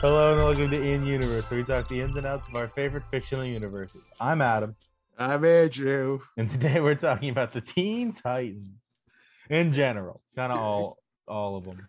[0.00, 2.68] Hello and welcome to In Universe, where we talk the ins and outs of our
[2.68, 4.02] favorite fictional universes.
[4.20, 4.76] I'm Adam,
[5.18, 6.20] I'm Andrew.
[6.36, 8.80] and today we're talking about the Teen Titans
[9.50, 11.88] in general, kind of all all of them.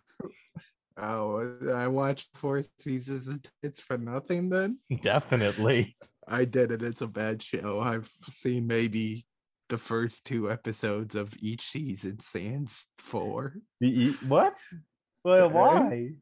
[0.96, 4.78] Oh, I watched four seasons and it's for nothing then?
[5.02, 5.96] Definitely.
[6.28, 6.82] I did it.
[6.82, 7.80] It's a bad show.
[7.80, 9.24] I've seen maybe
[9.68, 13.54] the first two episodes of each season sans four.
[13.80, 14.56] The- what?
[15.22, 16.12] Well, why?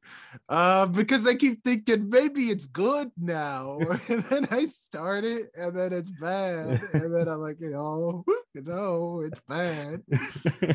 [0.48, 3.78] Uh, because I keep thinking maybe it's good now.
[4.08, 6.82] and then I start it and then it's bad.
[6.92, 10.02] And then I'm like, no, no, it's bad.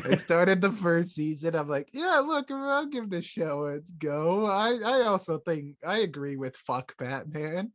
[0.06, 1.54] I started the first season.
[1.54, 4.46] I'm like, yeah, look, I'll give this show a go.
[4.46, 7.72] I, I also think I agree with fuck Batman.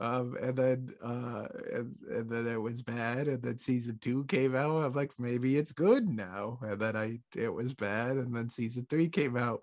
[0.00, 4.54] Um, and then uh and, and then it was bad, and then season two came
[4.54, 4.84] out.
[4.84, 6.58] I'm like, maybe it's good now.
[6.62, 9.60] And then I it was bad, and then season three came out,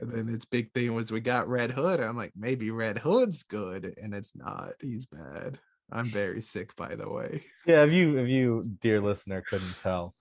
[0.00, 2.00] and then its big thing was we got Red Hood.
[2.00, 4.72] I'm like, maybe Red Hood's good, and it's not.
[4.80, 5.58] He's bad.
[5.92, 7.44] I'm very sick, by the way.
[7.66, 10.14] yeah, if you if you dear listener couldn't tell,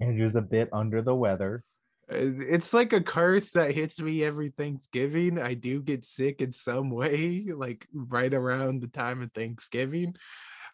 [0.00, 1.64] Andrew's a bit under the weather.
[2.10, 5.38] It- It's like a curse that hits me every Thanksgiving.
[5.38, 10.14] I do get sick in some way, like right around the time of Thanksgiving.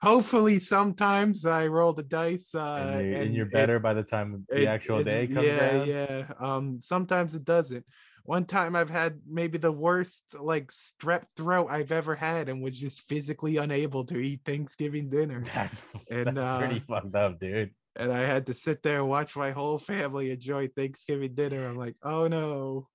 [0.02, 4.02] Hopefully, sometimes I roll the dice, uh, and, you, and you're it- better by the
[4.02, 6.25] time the it- actual day comes yeah, yeah.
[6.38, 7.84] Um, sometimes it doesn't.
[8.25, 12.78] One time I've had maybe the worst like strep throat I've ever had, and was
[12.78, 15.42] just physically unable to eat Thanksgiving dinner.
[15.54, 15.80] That's,
[16.10, 17.70] And, that's pretty uh, fucked up, dude.
[17.96, 21.68] And I had to sit there and watch my whole family enjoy Thanksgiving dinner.
[21.68, 22.88] I'm like, oh no.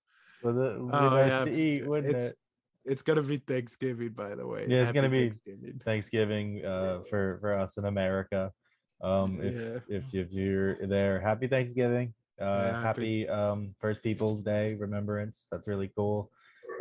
[0.44, 2.35] It'd be Oh, nice yeah, to eat, wouldn't it's, it?
[2.85, 4.66] It's gonna be Thanksgiving, by the way.
[4.67, 5.81] Yeah, it's gonna be Thanksgiving.
[5.85, 8.51] Thanksgiving uh, for for us in America.
[9.03, 9.79] Um, if Yeah.
[9.88, 12.13] if if you're there, happy Thanksgiving.
[12.39, 15.45] Uh, Yeah, happy um, First People's Day remembrance.
[15.51, 16.31] That's really cool.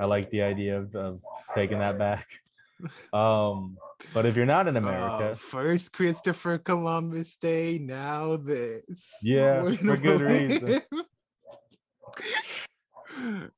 [0.00, 1.20] I like the idea of, of
[1.54, 2.26] taking that back.
[3.13, 3.77] Um,
[4.15, 9.15] but if you're not in America, Uh, first Christopher Columbus Day, now this.
[9.23, 10.83] Yeah, When for good reason.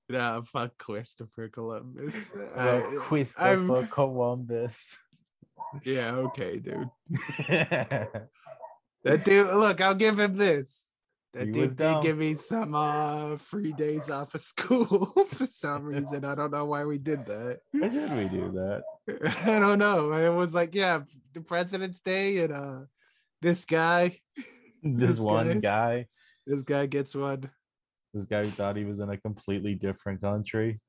[0.09, 2.31] nah, fuck Christopher Columbus.
[2.57, 4.97] I- Christopher I'm- Columbus.
[5.85, 6.91] yeah, okay, dude.
[9.05, 10.92] That dude, look, I'll give him this.
[11.35, 15.85] That He dude did give me some uh free days off of school for some
[15.85, 16.25] reason.
[16.27, 17.61] I don't know why we did that.
[17.73, 18.83] Why did we do that?
[19.47, 20.13] I don't know.
[20.13, 21.01] It was like, yeah,
[21.33, 22.79] the President's Day and uh
[23.41, 24.19] this guy,
[24.83, 26.07] This This one guy,
[26.47, 27.51] this guy gets one.
[28.13, 30.81] this guy thought he was in a completely different country.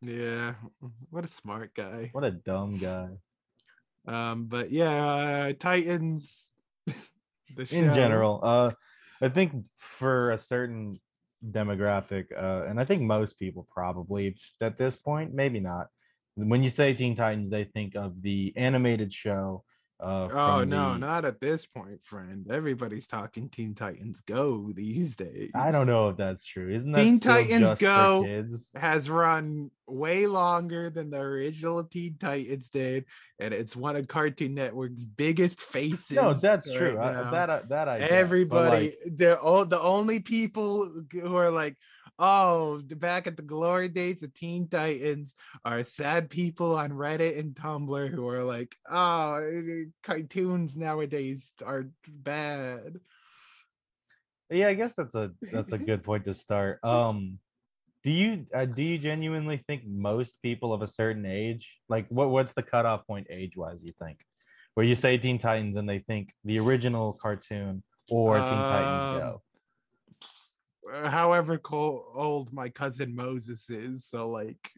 [0.00, 0.54] Yeah,
[1.10, 2.08] what a smart guy.
[2.12, 3.08] What a dumb guy.
[4.08, 6.50] Um, but yeah, uh, Titans.
[6.86, 7.94] the in show.
[7.94, 8.70] general uh
[9.22, 11.00] i think for a certain
[11.50, 15.88] demographic uh and i think most people probably at this point maybe not.
[16.34, 19.64] When you say teen titans they think of the animated show
[20.02, 22.46] Uh, Oh no, the- not at this point, friend.
[22.50, 25.50] Everybody's talking Teen Titans Go these days.
[25.54, 26.74] I don't know if that's true.
[26.74, 28.24] Isn't Teen Titans Go!
[28.24, 28.68] kids?
[28.74, 33.04] Has run way longer than the original Teen Titans did,
[33.38, 36.16] and it's one of Cartoon Network's biggest faces.
[36.16, 36.98] No, that's right true.
[36.98, 41.76] I, that I- that I Everybody, like, the the only people who are like,
[42.18, 47.54] oh, back at the glory days of Teen Titans are sad people on Reddit and
[47.54, 53.00] Tumblr who are like, oh, eh, cartoons nowadays are bad.
[54.50, 56.78] yeah, I guess that's a that's a good point to start.
[56.84, 57.38] Um,
[58.04, 62.30] do you uh, do you genuinely think most people of a certain age, like what
[62.30, 63.84] what's the cutoff point age wise?
[63.84, 64.18] You think,
[64.74, 69.18] where you say Teen Titans and they think the original cartoon or Teen Titans Um,
[69.20, 69.42] Go?
[70.92, 74.70] Uh, However old my cousin Moses is, so like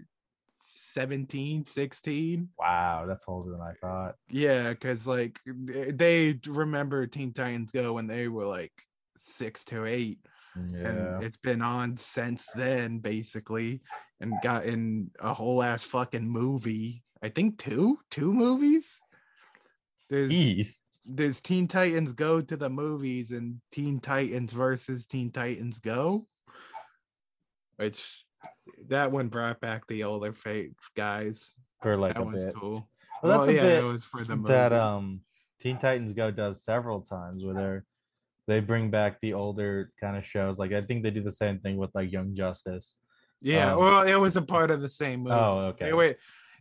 [0.66, 2.48] 17, 16.
[2.58, 4.16] Wow, that's older than I thought.
[4.28, 8.72] Yeah, because like they remember Teen Titans Go when they were like
[9.18, 10.18] six to eight.
[10.56, 13.80] Yeah, and it's been on since then basically
[14.20, 19.02] and gotten a whole ass fucking movie i think two two movies
[20.08, 20.78] there's Jeez.
[21.06, 26.26] There's teen titans go to the movies and teen titans versus teen titans go
[27.76, 28.24] which
[28.88, 32.54] that one brought back the older fate guys for like that a was bit.
[32.54, 32.88] cool
[33.22, 34.52] Well, that's a yeah it was for the movie.
[34.52, 35.20] that um
[35.60, 37.84] Teen Titans Go does several times where they're
[38.46, 40.58] they bring back the older kind of shows.
[40.58, 42.96] Like I think they do the same thing with like Young Justice.
[43.40, 45.34] Yeah, Um, well, it was a part of the same movie.
[45.34, 45.86] Oh, okay.
[45.86, 46.16] They were,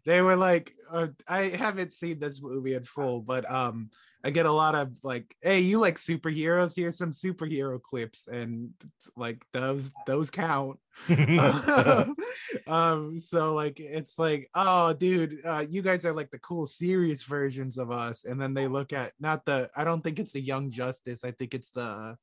[0.06, 3.90] they were like, uh, I haven't seen this movie in full, but um,
[4.24, 6.76] I get a lot of like, hey, you like superheroes?
[6.76, 8.72] Here's some superhero clips, and
[9.16, 10.80] like those those count.
[12.68, 17.24] um, so like, it's like, oh, dude, uh, you guys are like the cool serious
[17.24, 20.42] versions of us, and then they look at not the, I don't think it's the
[20.42, 22.18] Young Justice, I think it's the,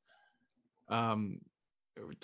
[0.89, 1.39] um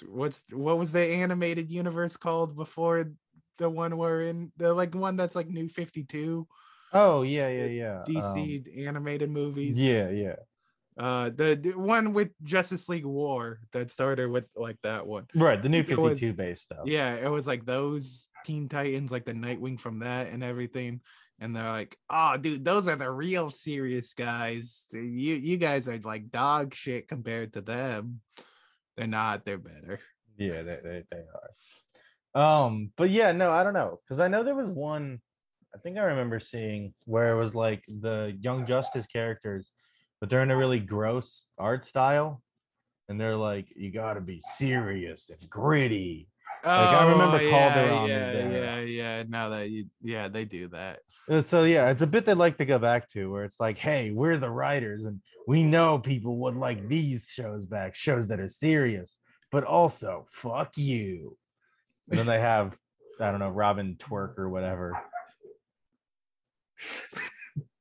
[0.08, 3.12] what's what was the animated universe called before
[3.58, 6.48] the one we're in the like one that's like new 52
[6.94, 8.04] oh yeah, yeah, yeah.
[8.08, 10.36] dc animated Um, movies yeah, yeah.
[10.98, 15.62] uh the, the one with justice league war that started with like that one Right,
[15.62, 16.86] the new It was- 52 base stuff.
[16.86, 21.02] yeah it was like those teen titans like the nightwing from that and everything
[21.40, 26.00] and they're like oh dude those are the real serious guys you you guys are
[26.00, 28.22] like dog shit compared to them
[28.96, 30.00] they're not they're better
[30.40, 31.50] Yeah, they, they, they are.
[32.36, 34.00] Um, but yeah, no, I don't know.
[34.04, 35.20] Because I know there was one,
[35.74, 39.72] I think I remember seeing where it was like the Young Justice characters,
[40.20, 42.42] but they're in a really gross art style.
[43.10, 46.28] And they're like, you gotta be serious and gritty.
[46.66, 48.52] Like, I remember Oh, yeah, Calderon yeah.
[48.52, 49.24] Yeah, yeah.
[49.28, 51.00] Now that you, yeah, they do that.
[51.30, 53.78] Uh, So yeah, it's a bit they like to go back to where it's like,
[53.78, 58.40] hey, we're the writers and we know people would like these shows back, shows that
[58.42, 59.18] are serious,
[59.52, 61.38] but also fuck you.
[62.10, 62.76] And then they have,
[63.20, 65.02] I don't know, Robin Twerk or whatever.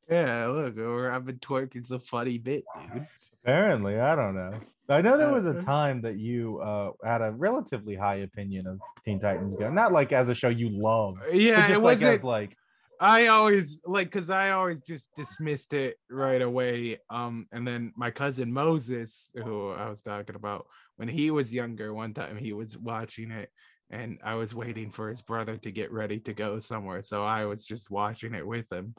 [0.08, 1.76] Yeah, look, been twerking.
[1.76, 3.06] It's a funny bit, dude.
[3.42, 4.60] Apparently, I don't know.
[4.88, 8.68] I know there was a Uh, time that you uh, had a relatively high opinion
[8.68, 12.22] of Teen Titans Go, not like as a show you love, Yeah, it wasn't.
[12.22, 12.56] like,
[13.00, 16.98] I always like because I always just dismissed it right away.
[17.10, 21.92] Um, and then my cousin Moses, who I was talking about, when he was younger,
[21.92, 23.50] one time he was watching it,
[23.90, 27.44] and I was waiting for his brother to get ready to go somewhere, so I
[27.44, 28.94] was just watching it with him.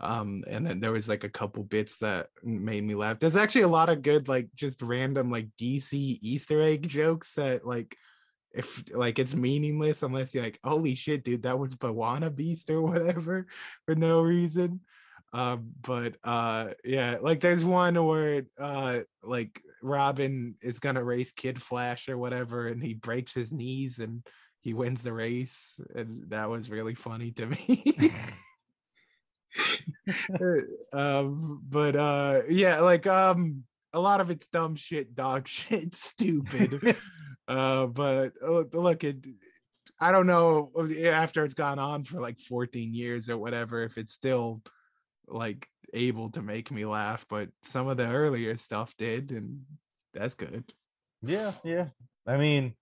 [0.00, 3.18] Um, and then there was like a couple bits that made me laugh.
[3.18, 7.66] There's actually a lot of good, like just random like DC Easter egg jokes that
[7.66, 7.96] like
[8.52, 12.82] if like it's meaningless unless you're like, holy shit, dude, that was B'wana Beast or
[12.82, 13.46] whatever
[13.86, 14.80] for no reason.
[15.32, 21.60] Um, but uh yeah, like there's one where uh like Robin is gonna race Kid
[21.60, 24.26] Flash or whatever, and he breaks his knees and
[24.60, 27.84] he wins the race, and that was really funny to me.
[30.92, 36.96] um, but uh yeah, like um a lot of it's dumb shit, dog shit, stupid.
[37.48, 39.16] uh, but uh, look, it.
[40.00, 43.98] I don't know uh, after it's gone on for like 14 years or whatever if
[43.98, 44.60] it's still
[45.32, 49.62] like able to make me laugh, but some of the earlier stuff did, and
[50.14, 50.64] that's good.
[51.22, 51.86] yeah, yeah.
[52.26, 52.74] I mean,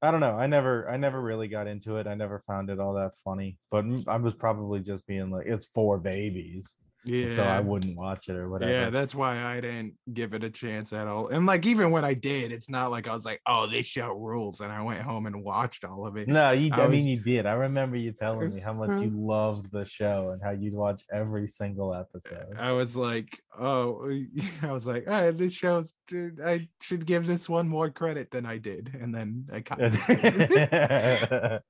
[0.00, 0.36] I don't know.
[0.36, 2.06] I never, I never really got into it.
[2.06, 3.58] I never found it all that funny.
[3.70, 6.74] But I was probably just being like, it's for babies.
[7.04, 7.36] Yeah.
[7.36, 8.70] so I wouldn't watch it or whatever.
[8.72, 11.28] Yeah, that's why I didn't give it a chance at all.
[11.28, 14.12] And like even when I did, it's not like I was like, "Oh, this show
[14.12, 16.28] rules," and I went home and watched all of it.
[16.28, 16.70] no, you.
[16.72, 17.46] I I, mean, was- you did.
[17.46, 21.02] I remember you telling me how much you loved the show and how you'd watch
[21.12, 22.56] every single episode.
[22.58, 24.10] I was like, "Oh,"
[24.62, 25.94] I was like, "Ah, this show's.
[26.08, 29.82] dude, I should give this one more credit than I did," and then I kind
[29.82, 31.62] of.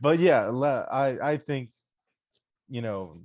[0.00, 0.48] but yeah,
[0.90, 1.70] I I think
[2.68, 3.18] you know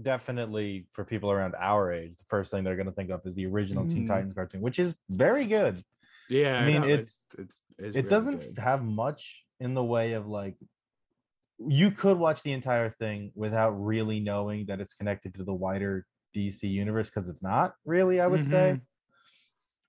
[0.00, 3.34] definitely for people around our age, the first thing they're going to think of is
[3.34, 4.08] the original Teen Mhm.
[4.08, 5.84] Titans cartoon, which is very good.
[6.28, 8.58] yeah, I mean, no, it's- it's, it's it doesn't good.
[8.58, 10.56] have much in the way of like
[11.58, 16.06] you could watch the entire thing without really knowing that it's connected to the wider
[16.36, 18.80] DC universe because it's not really, I would say.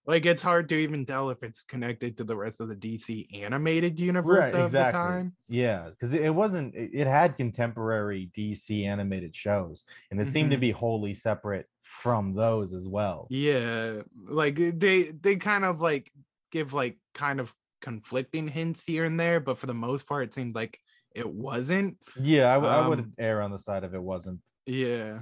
[0.10, 3.28] Like it's hard to even tell if it's connected to the rest of the DC
[3.44, 5.34] animated universe of the time.
[5.50, 6.74] Yeah, because it, wasn't.
[6.74, 12.74] It, had contemporary DC animated shows, and it seemed to be wholly separate from those
[12.74, 13.28] as well.
[13.30, 16.12] Yeah, like uh, they they kind of like
[16.52, 20.34] give like kind of conflicting hints here and there, but for the most part, it
[20.34, 20.80] seemed like
[21.14, 21.98] it wasn't.
[22.20, 24.40] Yeah, I would Um, err on the side of it wasn't.
[24.66, 25.20] Yeah.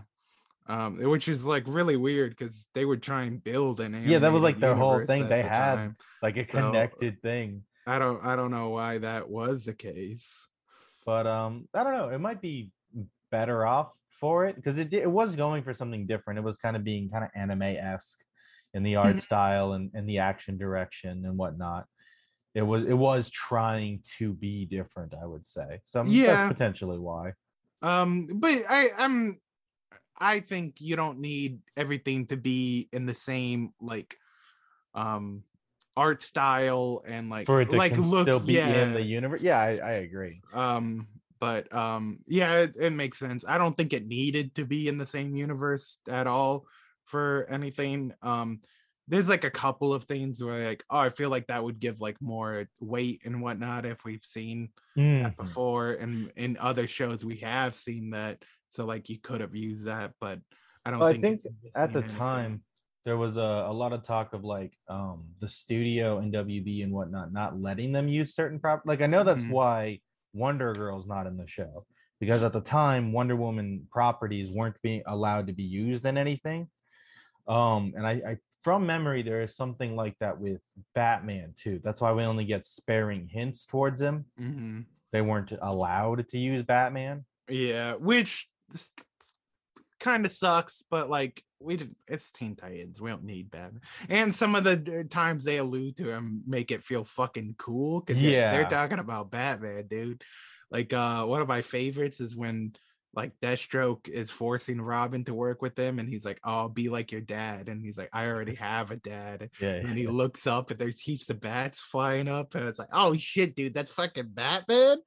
[0.69, 4.31] Um, which is like really weird because they would try and build an Yeah, that
[4.33, 5.29] was, like, their whole thing.
[5.29, 5.95] They the had- time.
[6.21, 7.63] Like a so- connected thing.
[7.85, 10.47] I don't I don't know why that was the case.
[11.05, 12.69] but um i don't know it might be
[13.31, 16.75] better off for it because it, it was going for something different it was kind
[16.75, 18.19] of being kind of anime-esque
[18.73, 19.21] in the art Mhm.
[19.21, 21.85] style and, and the action direction and whatnot
[22.55, 26.25] it was it was trying to be different i would say so Yeah.
[26.33, 27.31] that's potentially why
[27.81, 29.39] Um, but I I'm
[30.17, 34.17] I think you don't need everything to be in the same like
[34.95, 35.43] um
[35.95, 39.41] art style and like for it to like look still be yeah in the universe
[39.41, 40.43] yeah I, I agree.
[40.53, 41.07] Um
[41.39, 43.45] but um yeah it, it makes sense.
[43.47, 46.65] I don't think it needed to be in the same universe at all
[47.05, 48.13] for anything.
[48.21, 48.61] Um
[49.07, 52.01] there's like a couple of things where like oh i feel like that would give
[52.01, 54.69] like more weight and whatnot if we've seen
[55.21, 55.37] that Mhm.
[55.37, 55.93] before.
[55.93, 60.13] And in other shows we have seen that so like you could have used that
[60.19, 60.39] but
[60.85, 62.17] i don't Well, I think, think it's in at the anime.
[62.17, 62.63] time
[63.05, 66.91] there was a, a lot of talk of like um the studio and WB and
[66.91, 69.49] whatnot not letting them use certain prop like I know that's Mhm.
[69.49, 69.99] why
[70.33, 71.85] Wonder Girl's not in the show
[72.19, 76.69] because at the time Wonder Woman properties weren't being allowed to be used in anything.
[77.47, 80.59] Um and I, I from memory there is something like that with
[80.93, 81.79] Batman too.
[81.83, 84.25] That's why we only get sparing hints towards him.
[84.37, 84.83] Mhm.
[85.13, 87.25] They weren't allowed to use Batman.
[87.47, 88.49] Yeah, which
[89.99, 93.01] kind of sucks, but like we it's Teen Titans.
[93.01, 93.81] We don't need Batman.
[94.09, 98.21] And some of the times they allude to him make it feel fucking cool because
[98.21, 98.51] Yeah.
[98.51, 100.23] they're talking about Batman, dude.
[100.69, 102.73] Like uh one of my favorites is when
[103.15, 106.87] like Deathstroke is forcing Robin to work with him, and he's like, "Oh, I'll be
[106.89, 109.75] like your dad," and he's like, "I already have a dad." Yeah.
[109.75, 113.15] And he looks up, and there's heaps of bats flying up, and it's like, "Oh
[113.15, 114.97] shit, dude, that's fucking Batman."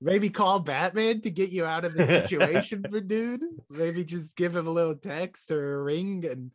[0.00, 3.42] Maybe call Batman to get you out of the situation, for dude.
[3.70, 6.50] Maybe just give him a little text or a ring, and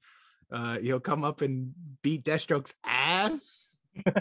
[0.52, 3.80] uh, he'll come up and beat Deathstroke's ass.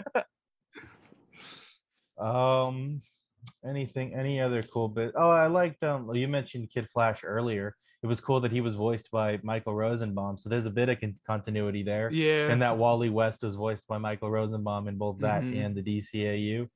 [2.17, 3.01] Um,
[3.65, 5.13] anything, any other cool bit?
[5.15, 6.13] Oh, I liked um.
[6.13, 7.75] You mentioned Kid Flash earlier.
[8.03, 10.99] It was cool that he was voiced by Michael Rosenbaum, so there's a bit of
[10.99, 12.11] con- continuity there.
[12.11, 15.65] Yeah, And that Wally West was voiced by Michael Rosenbaum in both that Mhm.
[15.65, 16.67] and the DCAU.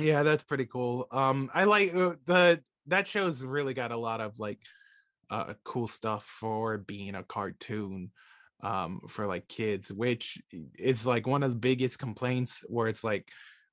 [0.00, 1.06] Yeah, that's pretty cool.
[1.10, 4.58] Um, I like uh, the that show's really got a lot of like
[5.30, 8.10] uh cool stuff for being a cartoon
[8.62, 10.42] um for like kids which
[10.78, 13.28] is like one of the biggest complaints where it's like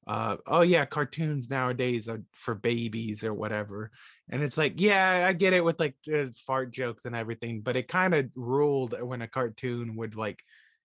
[0.07, 3.91] uh oh yeah cartoons nowadays are for babies or whatever
[4.29, 7.75] and it's like yeah i get it with like uh, fart jokes and everything but
[7.75, 10.41] it kind of ruled when a cartoon would like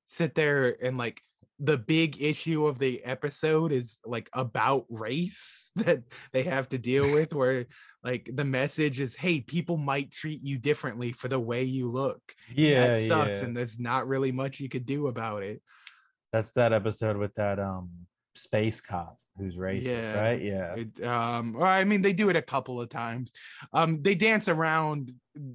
[0.06, 1.22] sit there and like
[1.62, 6.02] the big issue of the episode is like about race that
[6.32, 7.66] they have to deal with where
[8.02, 12.20] like the message is hey people might treat you differently for the way you look
[12.52, 13.46] Yeah, that sucks yeah.
[13.46, 15.62] and there's not really much you could do about it
[16.32, 17.90] That's that episode with that um
[18.34, 20.20] space cop who's racist, Yeah.
[20.20, 20.42] right?
[20.42, 20.74] Yeah.
[20.76, 23.32] It, um or i mean they do it a couple of times
[23.72, 25.12] um they dance around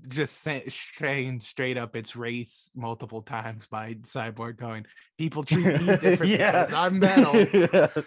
[0.07, 4.85] just saying straight up it's race multiple times by cyborg going
[5.17, 7.87] people treat me different because i'm metal yeah.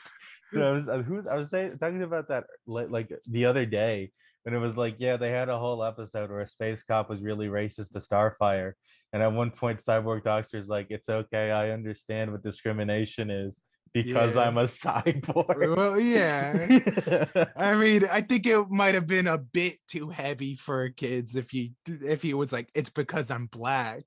[0.53, 4.11] No, I was, who's, I was saying talking about that like, like the other day
[4.43, 7.21] when it was like, yeah, they had a whole episode where a space cop was
[7.21, 8.73] really racist to Starfire,
[9.13, 13.61] and at one point, Cyborg Doctor's like, "It's okay, I understand what discrimination is.
[13.93, 14.43] Because Yeah.
[14.43, 15.77] I'm a cyborg.
[15.77, 17.47] Well, yeah.
[17.57, 21.53] I mean, I think it might have been a bit too heavy for kids if
[21.53, 24.05] you if he was like, it's because I'm black.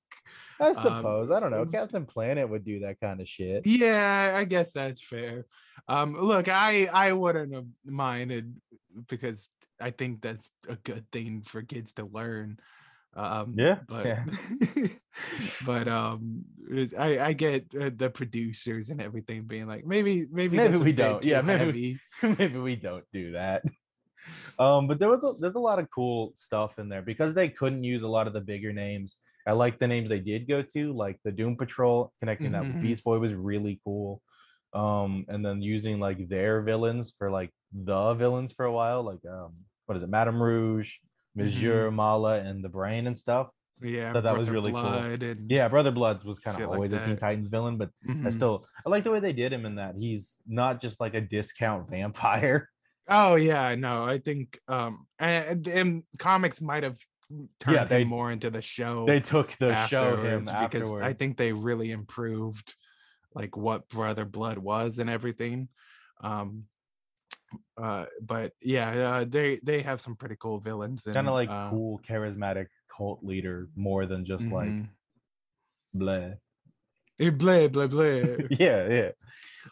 [0.60, 1.30] I Um, suppose.
[1.30, 1.62] I don't know.
[1.62, 3.66] um, Captain Planet would do that kind of shit.
[3.66, 5.46] Yeah, I guess that's fair.
[5.88, 8.54] Um, look, I I wouldn't have minded
[9.08, 9.50] because
[9.80, 12.58] I think that's a good thing for kids to learn.
[13.16, 14.24] Um, Yeah, but yeah.
[15.66, 20.56] but um, it- I I get uh, the producers and everything being like maybe maybe
[20.56, 21.24] Maybe we don't.
[21.24, 23.62] Yeah, maybe we- maybe we don't do that.
[24.58, 27.50] Um, but there was a, there's a lot of cool stuff in there because they
[27.50, 29.16] couldn't use a lot of the bigger names.
[29.46, 32.10] I like the names they did go to, like the Doom Patrol.
[32.20, 32.80] Connecting that with Mhm.
[32.80, 34.22] Beast Boy was really cool.
[34.72, 39.20] Um, and then using like their villains for like the villains for a while, like
[39.28, 39.52] um,
[39.84, 40.94] what is it, Madame Rouge,
[41.34, 43.48] Monsieur Mallah, and the Brain and stuff.
[43.82, 44.80] Yeah, So that was Brother really cool.
[44.86, 47.16] And Yeah, Brother Bloods was kind of like always a Teen.
[47.16, 48.32] Titans villain, but I Mhm.
[48.32, 51.20] still I like the way they did him in that he's not just like a
[51.20, 52.70] discount vampire.
[53.08, 54.04] Oh yeah, I know.
[54.04, 56.98] I think um and, and comics might have
[57.58, 61.02] turned Yeah, they- him more into the show They took the show him because afterwards.
[61.04, 62.74] I think they really improved
[63.34, 65.68] like what Brother Blood was and everything.
[66.22, 66.64] Um
[67.76, 71.70] uh but yeah, uh, they they have some pretty cool villains kind of like uh,
[71.70, 74.88] cool, charismatic cult leader more than just like mhm.
[75.96, 76.36] bleh.
[77.20, 78.04] Eh, blah blah blah.
[78.50, 79.10] yeah, yeah.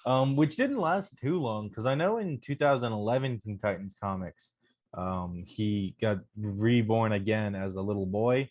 [0.07, 4.53] Um, which didn't last too long because I know in 2011 Teen Titans comics,
[4.95, 8.49] um, he got reborn again as a little boy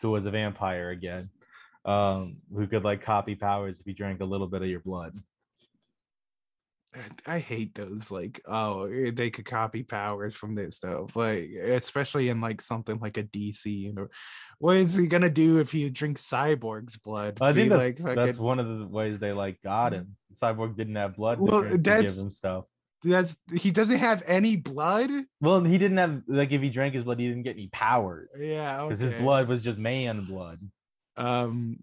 [0.00, 1.30] who was a vampire again,
[1.84, 5.16] um, who could like copy powers if he drank a little bit of your blood.
[7.26, 12.28] I hate those like oh eh, they could copy powers from this stuff like especially
[12.28, 14.08] in like something like a DC you know
[14.58, 18.38] what is he gonna do if he drinks Cyborg's blood I think that's, like that's
[18.38, 20.16] one of the ways they like got him.
[20.40, 22.64] Cyborg didn't have blood Well, to give that's- him stuff.
[23.02, 25.10] that's he doesn't have any blood
[25.40, 28.30] Well, he didn't have like if he drank his blood, he didn't get any powers
[28.38, 29.12] yeah because okay.
[29.12, 30.58] his blood was just man blood.
[31.16, 31.76] um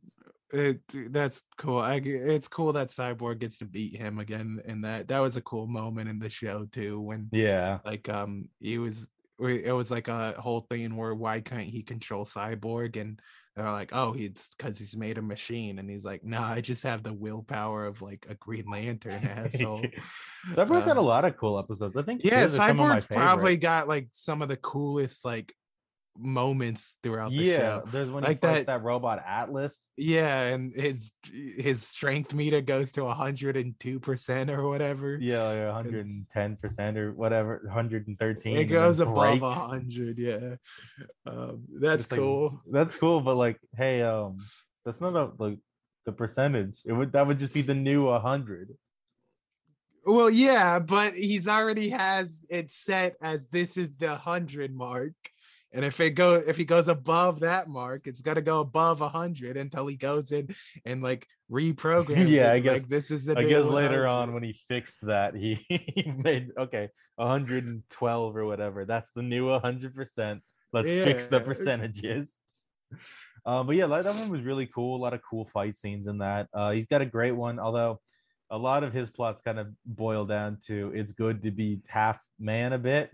[0.54, 0.82] it,
[1.14, 5.20] that's cool I, it's cool that cyborg gets to beat him again and that that
[5.20, 9.74] was a cool moment in the show too when Yeah, like um he was it
[9.74, 13.20] was like a whole thing where why can't he control cyborg and
[13.56, 16.84] they're like oh he's because he's made a machine and he's like no i just
[16.84, 19.94] have the willpower of like a green lantern asshole
[20.56, 21.96] Cyborg's had a Um, lot of cool episodes.
[21.96, 24.58] I think yeah his are some of my cyborg's probably got like some of the
[24.58, 25.54] coolest like
[26.18, 27.58] moments throughout the yeah.
[27.58, 29.88] show There's when Like that- that robot Atlas.
[29.98, 36.58] yeah and his his strength meter goes to 102 percent or whatever Yeah, like 110
[36.58, 38.58] percent or whatever, 113.
[38.58, 39.42] it goes above breaks.
[39.58, 40.56] 100 yeah
[41.26, 44.38] um that's like, cool That's cool, but like, hey, um,
[44.86, 45.60] that's not a, like
[46.06, 46.82] the percentage.
[46.86, 48.76] It would that would just be the new 100.
[50.06, 55.14] Well, yeah, but he's already has it set as this is the hundred mark,
[55.74, 59.02] and if it go if he goes above that mark, it's got to go above
[59.02, 60.50] a hundred until he goes in
[60.86, 62.30] and like reprograms.
[62.30, 64.08] Yeah, it I guess- like this is the I guess later 100.
[64.08, 68.86] on when he fixed that, he, he made okay 112 or whatever.
[68.86, 69.96] That's the new 100.
[69.96, 70.42] percent
[70.74, 72.38] Let's fix the percentages.
[73.46, 74.96] Uh, but yeah, that one was really cool.
[74.96, 76.48] A lot of cool fight scenes in that.
[76.54, 78.00] Uh, he's got a great one, although
[78.50, 82.20] a lot of his plots kind of boil down to it's good to be half
[82.40, 83.12] man a bit.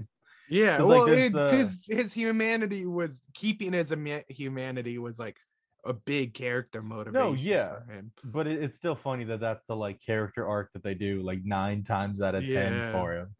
[0.49, 3.93] Yeah, well, because his humanity was keeping his
[4.29, 5.37] humanity was like
[5.85, 7.13] a big character motivation.
[7.13, 7.79] No, yeah.
[7.85, 8.11] for him.
[8.23, 11.39] But it, it's still funny that that's the like character arc that they do like
[11.43, 13.35] nine times out of ten for him.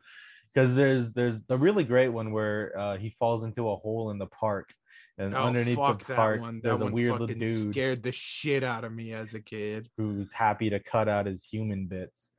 [0.53, 4.17] Because there's there's the really great one where uh, he falls into a hole in
[4.17, 4.73] the park,
[5.17, 6.55] and Oh, underneath the that park one.
[6.55, 9.41] That there's a one weird little dude scared the shit out of me as a
[9.41, 9.89] kid.
[9.97, 12.31] who's happy to cut out his human bits.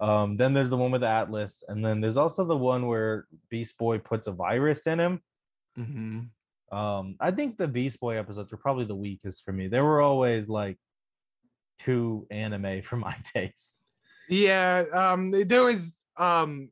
[0.00, 3.78] Um, then there's the one with Atlas, and then there's also the one where Beast
[3.78, 5.20] Boy puts a virus in him.
[5.76, 6.20] hmm
[6.72, 9.68] Um, I think the Beast Boy episodes were probably the weakest for me.
[9.68, 10.78] They were always like
[11.78, 13.86] too anime for my taste.
[14.28, 16.70] Yeah, um, there was um,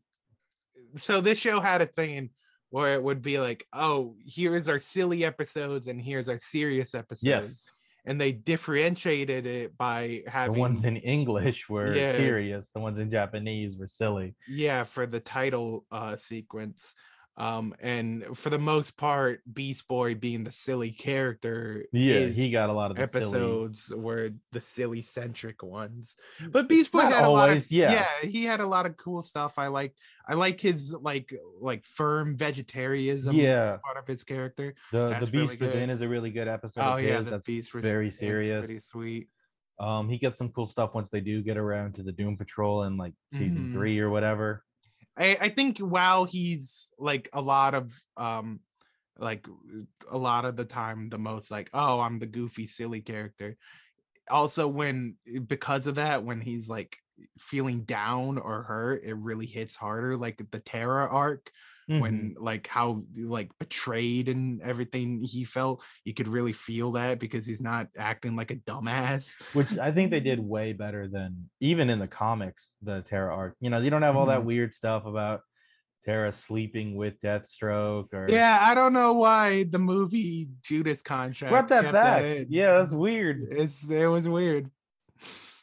[0.96, 2.30] so this show had a thing
[2.70, 7.24] where it would be like, oh, here's our silly episodes and here's our serious episodes.
[7.24, 7.62] Yes.
[8.04, 12.16] And they differentiated it by having The ones in English were Yeah.
[12.16, 12.70] serious.
[12.70, 14.34] The ones in Japanese were silly.
[14.48, 16.94] yeah for the title uh sequence
[17.38, 22.68] um and for the most part beast boy being the silly character Yeah, he got
[22.68, 23.24] a lot of the silly.
[23.24, 26.16] episodes were the silly centric ones
[26.50, 27.92] but beast boy Not had a lot of yeah.
[28.22, 29.94] yeah he had a lot of cool stuff i like
[30.28, 33.68] i like his like like firm vegetarianism Yeah.
[33.68, 36.48] as part of his character The That's the really Beast Within is a really good
[36.48, 36.82] episode.
[36.82, 38.66] oh yeah his the that's beast was very serious.
[38.66, 39.28] pretty sweet
[39.80, 42.82] Um, he gets some cool stuff once they do get around to the Doom Patrol
[42.84, 43.72] in like season Mhm.
[43.72, 44.64] three or whatever.
[45.16, 48.60] I, I think while he's like a lot of um
[49.18, 49.46] like
[50.10, 53.56] a lot of the time the most like oh I'm the goofy silly character
[54.30, 56.96] also when because of that when he's like
[57.38, 61.50] feeling down or hurt it really hits harder like the Terra arc
[61.92, 62.00] Mhm.
[62.00, 67.44] when like how like betrayed and everything he felt you could really feel that because
[67.46, 71.90] he's not acting like a dumbass which I think they did way better than even
[71.90, 73.56] in the comics, the Terra arc.
[73.60, 74.44] You know, you don't have all that Mhm.
[74.44, 75.40] weird stuff about
[76.04, 81.68] Terra sleeping with Deathstroke or yeah I don't know why the movie Judas contract brought
[81.68, 82.22] that back.
[82.24, 82.46] in.
[82.50, 83.46] yeah, that's weird.
[83.52, 84.68] it's it was weird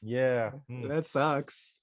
[0.01, 0.51] Yeah.
[0.71, 0.87] mm.
[0.87, 1.78] That sucks.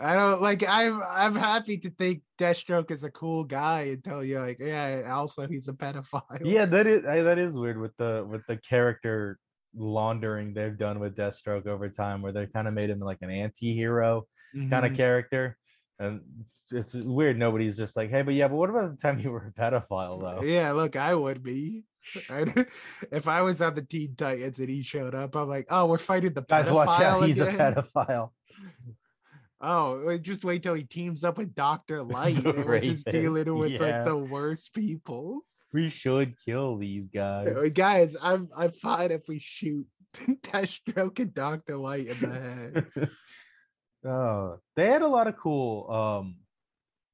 [0.00, 0.64] I don't like.
[0.66, 5.02] I'm I'm happy to think Deathstroke is a cool guy until you're like, yeah.
[5.12, 6.22] Also, he's a pedophile.
[6.42, 9.38] Yeah, that is that is weird with the with the character
[9.74, 13.30] laundering they've done with Deathstroke over time, where they kind of made him like an
[13.30, 14.96] anti-hero kind of mm-hmm.
[14.96, 15.56] character.
[15.98, 17.38] And it's, it's weird.
[17.38, 20.20] Nobody's just like, hey, but yeah, but what about the time you were a pedophile
[20.20, 20.42] though?
[20.42, 21.84] Yeah, look, I would be.
[22.28, 22.64] I'd-
[23.12, 25.98] if I was on the Teen Titans and he showed up, I'm like, oh, we're
[25.98, 27.74] fighting the Guys, pedophile watch out, he's again.
[27.76, 28.30] a pedophile.
[29.64, 32.44] Oh, just wait till he teams up with Doctor Light.
[32.44, 33.80] And we're just dealing with yeah.
[33.80, 35.42] like the worst people.
[35.72, 37.70] We should kill these guys.
[37.70, 43.10] Guys, I'm I'm fine if we shoot Deathstroke and Doctor Light in the head.
[44.10, 46.36] oh, they had a lot of cool um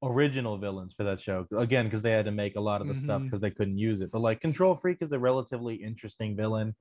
[0.01, 1.45] original villains for that show.
[1.55, 3.25] Again, because they had to make a lot of the stuff Mhm.
[3.25, 4.11] because they couldn't use it.
[4.11, 6.75] But like Control Freak is a relatively interesting villain.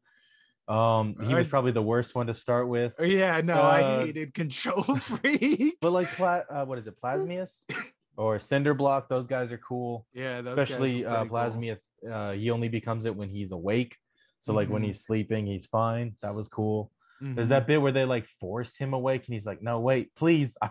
[0.68, 2.92] Um, he was probably the worst one to start with.
[2.98, 5.76] Oh, Yeah, no, I Uh, hated Control Freak.
[5.80, 7.64] But like, Pla- uh, what is it, Plasmus
[8.18, 9.08] or Cinder Block?
[9.08, 10.06] Those guys are cool.
[10.12, 11.38] yeah, those guys Especially uh, pretty cool.
[11.38, 11.78] Plasmus.
[12.12, 13.96] Uh, he only becomes it when he's awake.
[14.40, 14.86] So like when Mhm.
[14.86, 16.14] he's sleeping, he's fine.
[16.22, 16.92] That was cool.
[17.20, 17.50] There's Mhm.
[17.50, 20.70] that bit where they like force him awake, and he's like, "No, wait, please, I,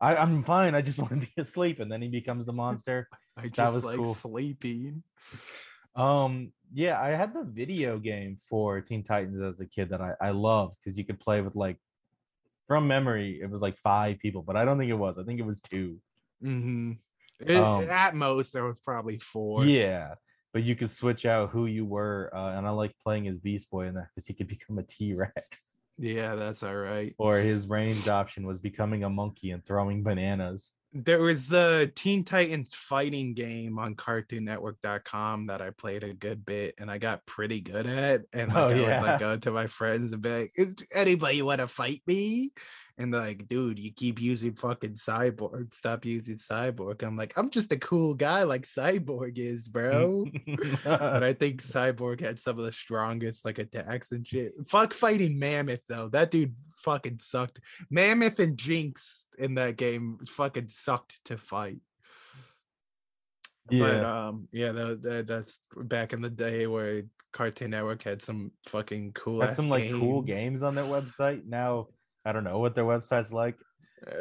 [0.00, 0.74] I I'm fine.
[0.74, 3.08] I just want to be asleep." And then he becomes the monster.
[3.36, 4.14] I just was like cool.
[4.14, 5.04] sleeping.
[5.94, 10.14] Um, yeah, I had the video game for Teen Titans as a kid that I
[10.20, 11.76] I loved because you could play with like,
[12.66, 15.18] from memory, it was like five people, but I don't think it was.
[15.18, 15.98] I think it was two.
[16.42, 16.92] hmm
[17.48, 19.64] Um, at most, there was probably four.
[19.64, 20.14] Yeah,
[20.52, 23.70] but you could switch out who you were, uh, and I like playing as Beast
[23.70, 27.14] Boy in that because he could become a T Rex, yeah, that's all right.
[27.18, 30.72] or his ranged option was becoming a monkey and throwing bananas.
[30.94, 36.74] There was the Teen Titans fighting game on CartoonNetwork.com that I played a good bit
[36.78, 38.22] and I got pretty good at.
[38.32, 41.42] And like, Oh, I would like go to my friends and be like, "Is anybody
[41.42, 42.52] want to fight me?"
[43.00, 45.72] And they're like, dude, you keep using fucking Cyborg.
[45.72, 47.04] Stop using Cyborg.
[47.04, 50.26] I'm like, I'm just a cool guy like Cyborg is, bro.
[50.84, 54.52] but I think Cyborg had some of the strongest like attacks and shit.
[54.66, 56.08] Fuck fighting Mammoth though.
[56.08, 57.60] That dude fucking sucked.
[57.90, 61.78] Mammoth and Jinx in that game fucking sucked to fight.
[63.66, 68.22] But yeah, um, yeah, that, that, that's back in the day where Cartoon Network had
[68.22, 71.44] some fucking cool had some like cool games on their website.
[71.46, 71.88] Now
[72.24, 73.56] I don't know what their website's like.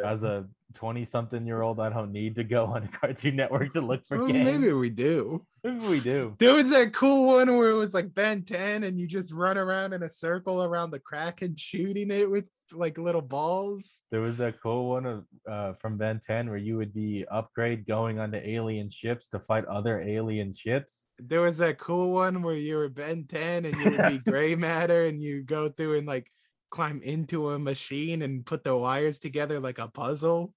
[0.06, 3.74] As a 20 something year old, I don't need to go on a Cartoon Network
[3.74, 4.46] to look for well, games.
[4.46, 5.46] maybe we do.
[5.64, 6.36] Maybe we do.
[6.40, 9.58] There was that cool one where it was like Ben 10 and you just run
[9.58, 14.02] around in a circle around the crack and shooting it with like little balls.
[14.12, 17.86] There was that cool one of uh, from Ben 10 where you would be upgrade
[17.88, 21.06] going onto alien ships to fight other alien ships.
[21.18, 24.56] There was that cool one where you were Ben 10 and you would be gray
[24.56, 26.30] matter and you go through and like
[26.70, 30.54] climb into a machine and put the wires together like a puzzle.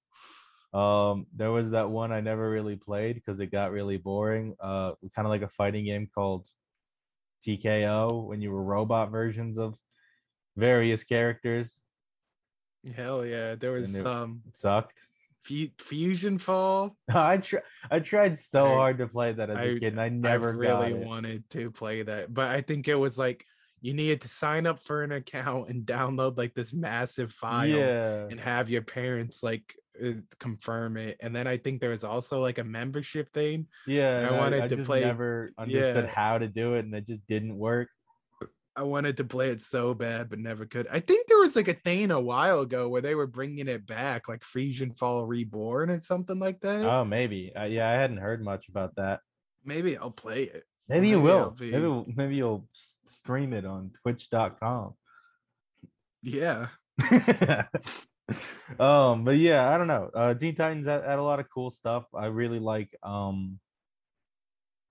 [0.72, 4.54] Um, there was that one I never really played because it got really boring.
[4.60, 6.46] Uh, kind of like a fighting game called
[7.46, 9.74] TKO when you were robot versions of
[10.56, 11.80] various characters.
[12.94, 13.56] Hell yeah.
[13.56, 15.00] There was um sucked.
[15.42, 16.96] Fu- Fusion Fall.
[17.14, 20.08] I try, I tried so I- hard to play that as a kid, and I
[20.08, 23.44] never I really wanted to play that, but I think it was like
[23.80, 28.26] you needed to sign up for an account and download like this massive file Yeah,
[28.30, 31.16] and have your parents like uh, confirm it.
[31.20, 33.66] And then I think there was also like a membership thing.
[33.86, 34.28] yeah.
[34.30, 36.10] I wanted I to just play- Never understood yeah.
[36.10, 37.88] how to do it, and it just didn't work.
[38.76, 40.86] I wanted to play it so bad, but never could.
[40.90, 43.84] I think there was like a thing a while ago where they were bringing it
[43.84, 46.84] back, like Fusion Fall Reborn or something like that.
[46.84, 47.52] Oh, maybe.
[47.54, 49.20] Uh, yeah, I hadn't heard much about that.
[49.64, 50.64] Maybe I'll play it.
[50.88, 52.68] Maybe you I'll be- Maybe maybe you'll
[53.06, 54.94] stream it on Twitch.com.
[56.22, 56.66] Yeah.
[58.78, 60.10] um, but yeah, I don't know.
[60.14, 62.04] Uh, Teen Titans had, had a lot of cool stuff.
[62.14, 63.58] I really like um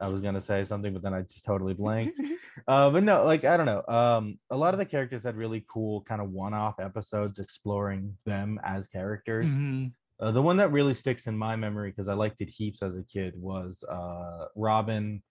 [0.01, 2.19] I was gonna say something, but then I just totally blanked.
[2.67, 3.83] uh, but no, like I don't know.
[3.85, 8.59] Um, a lot of the characters had really cool kind of one-off episodes exploring them
[8.63, 9.47] as characters.
[9.47, 9.91] Mhm.
[10.21, 12.95] Uh, the one that really sticks in my memory because I liked it heaps as
[12.95, 15.21] a kid was uh, Robin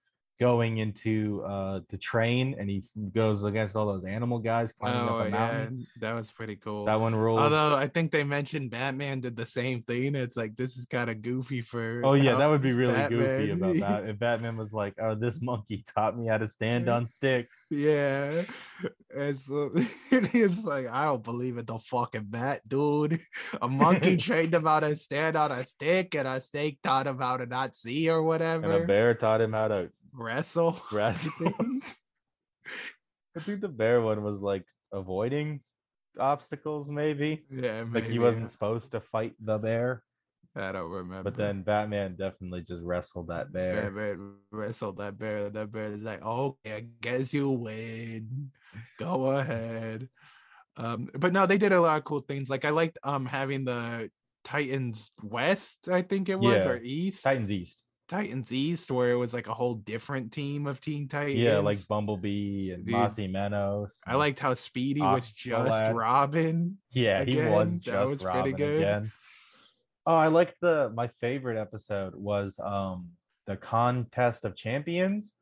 [0.41, 5.19] going into uh, the train and he goes against all those animal guys climbing Oh
[5.19, 5.87] up a yeah, mountain.
[6.01, 6.85] that was pretty cool.
[6.85, 7.41] That one ruled.
[7.41, 10.15] Although I think they mentioned Batman did the same thing.
[10.15, 12.03] It's like this is kind of goofy for.
[12.05, 14.09] Oh yeah, that would be really goofy about that.
[14.09, 18.43] If Batman was like, "Oh, this monkey taught me how to stand on sticks." yeah,
[19.11, 19.69] it's uh,
[20.11, 21.67] it's like I don't believe it.
[21.67, 23.21] The fucking bat, dude.
[23.61, 27.19] A monkey trained him how to stand on a stick, and a snake taught him
[27.19, 28.65] how to not see or whatever.
[28.73, 30.81] And a bear taught him how to Wrestle.
[30.93, 31.33] wrestle.
[33.37, 35.61] I think the bear one was like avoiding
[36.19, 37.45] obstacles, maybe.
[37.51, 38.19] yeah, Like he maybe.
[38.19, 40.03] wasn't supposed to fight the bear,
[40.57, 41.23] I don't remember.
[41.31, 43.83] but then Batman definitely just wrestled that bear.
[43.83, 45.51] Batman wrestled that bear.
[45.51, 48.51] That bear is like, okay, I guess you win.
[48.99, 50.09] Go ahead.
[50.77, 52.49] Um, but no, they did a lot of cool things.
[52.51, 54.11] Like I liked um having the
[54.45, 56.71] Titans West, I think it was, Yeah.
[56.71, 57.23] or East.
[57.25, 57.79] Titans East.
[58.09, 61.37] Titans East, where it was like a whole different team of Teen Titans.
[61.37, 63.93] Yeah, like Bumblebee and Dude, Más y Menos.
[64.07, 65.93] I liked how Speedy was just.
[65.93, 66.79] Robin.
[66.93, 68.77] Yeah, he was again, just that was pretty Robin good.
[68.81, 69.13] again.
[70.07, 73.11] Oh, I liked the my favorite episode was um
[73.47, 75.35] the contest of champions,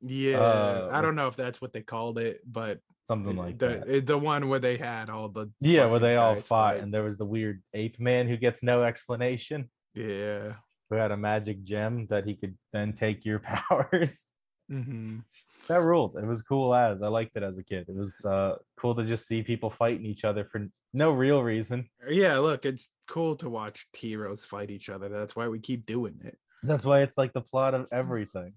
[0.00, 3.68] Yeah, Uh, I don't know if that's what they called it, but something like the
[3.68, 3.88] that.
[3.88, 6.82] eh, the one where they had all the Yeah, where they all fought, fight.
[6.82, 10.54] and there was the weird ape man who gets no explanation, yeah.
[10.90, 14.26] Who had a magic gem that he could then take your powers.
[14.68, 15.18] hmm
[15.66, 16.16] that ruled.
[16.18, 17.86] It was cool as I liked it as a kid.
[17.88, 21.88] It was uh cool to just see people fighting each other for no real reason.
[22.08, 25.08] Yeah, look, it's cool to watch heroes fight each other.
[25.08, 26.36] That's why we keep doing it.
[26.62, 28.52] That's why it's like the plot of everything.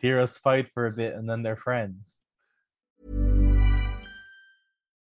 [0.00, 2.18] Heroes fight for a bit and then they're friends.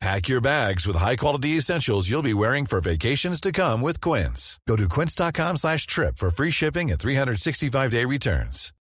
[0.00, 4.58] Pack your bags with high-quality essentials you'll be wearing for vacations to come with Quince.
[4.66, 8.72] Go to quince.com slash trip for free shipping and 365-day returns.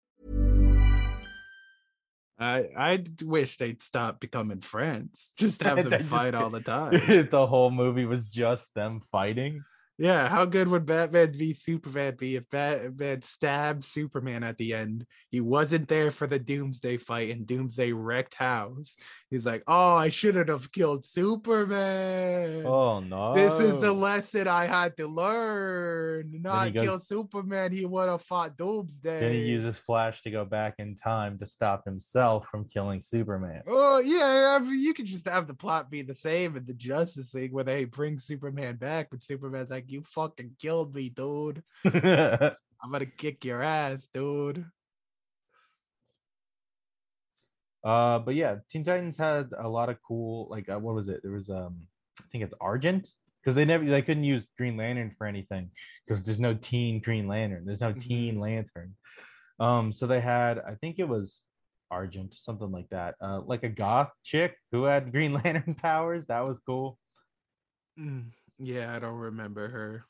[2.39, 5.33] I I wish they'd stop becoming friends.
[5.35, 7.27] Just have them fight all the time.
[7.29, 9.63] the whole movie was just them fighting.
[9.99, 15.05] Yeah, how good would Batman v Superman be if Batman stabbed Superman at the end?
[15.29, 18.95] He wasn't there for the Doomsday fight, and Doomsday wrecked house.
[19.29, 22.65] He's like, "Oh, I shouldn't have killed Superman.
[22.65, 23.33] Oh no!
[23.33, 26.31] This is the lesson I had to learn.
[26.41, 27.73] Not goes- kill Superman.
[27.73, 31.45] He would have fought Doomsday." Then he uses Flash to go back in time to
[31.45, 33.63] stop himself from killing Superman.
[33.67, 36.73] Oh yeah, I mean, you could just have the plot be the same in the
[36.73, 41.63] Justice League where they bring Superman back, but Superman's like, "You fucking killed me, dude.
[41.85, 44.65] I'm gonna kick your ass, dude."
[47.83, 50.47] uh, but yeah, Teen Titans had a lot of cool.
[50.49, 51.21] Like, uh, what was it?
[51.23, 51.87] There was um,
[52.19, 53.09] I think it's Argent
[53.41, 55.71] because they never they couldn't use Green Lantern for anything
[56.05, 57.65] because there's no Teen Green Lantern.
[57.65, 58.01] There's no Mhm.
[58.01, 58.95] Teen Lantern.
[59.59, 61.43] Um, so they had I think it was
[61.91, 63.15] Argent, something like that.
[63.21, 66.25] Uh, like a goth chick who had Green Lantern powers.
[66.25, 66.97] That was cool.
[67.97, 70.05] Mm, Yeah, I don't remember her.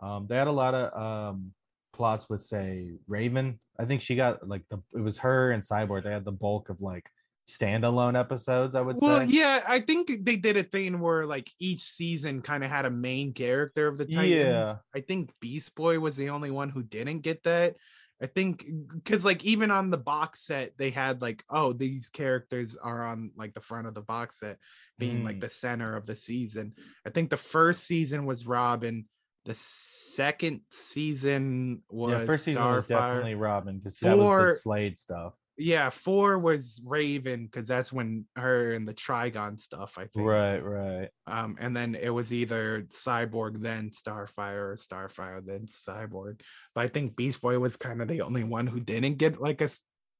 [0.00, 1.52] Um, they had a lot of um
[1.92, 3.58] plots with say Raven.
[3.78, 6.04] I think she got like the it was her and Cyborg.
[6.04, 7.04] They had the bulk of like
[7.48, 8.74] standalone episodes.
[8.74, 9.26] I would Well, say.
[9.34, 12.90] yeah, I think they did a thing where like each season kind of had a
[12.90, 14.66] main character of the Titans.
[14.66, 14.74] Yeah.
[14.94, 17.76] I think Beast Boy was the only one who didn't get that.
[18.22, 22.76] I think because like even on the box set, they had like, oh, these characters
[22.76, 24.58] are on like the front of the box set,
[24.98, 25.40] being like Mm.
[25.40, 26.74] the center of the season.
[27.06, 29.06] I think the first season was Robin.
[29.46, 32.88] The second season was yeah, first season was Starfire.
[32.88, 35.32] definitely Robin because that was the Slade stuff.
[35.62, 39.98] Yeah, four was Raven because that's when her and the Trigon stuff.
[39.98, 40.26] I think.
[40.26, 41.08] Right, right.
[41.26, 46.40] Um, and then it was either Cyborg then Starfire or Starfire then Cyborg.
[46.74, 49.60] But I think Beast Boy was kind of the only one who didn't get like
[49.60, 49.68] a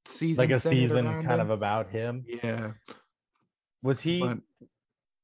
[0.05, 1.39] season, Like a season kind him.
[1.39, 2.23] of about him.
[2.27, 2.73] Yeah,
[3.81, 4.19] Was he?
[4.19, 4.37] but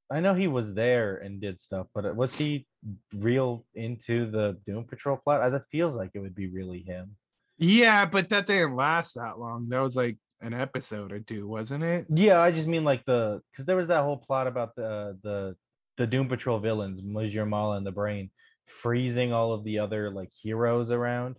[0.09, 2.65] I know he was there and did stuff, but was he
[3.13, 5.41] real into the Doom Patrol plot?
[5.41, 7.17] I- That feels like it would be really him.
[7.57, 9.69] Yeah, but that didn't last that long.
[9.69, 12.05] That was like an episode or two, wasn't it?
[12.09, 15.55] Yeah, I just mean like the because there was that whole plot about the the
[15.97, 18.29] the Doom Patrol villains, Monsieur Mallah and the Brain,
[18.67, 21.37] freezing all of the other like heroes around,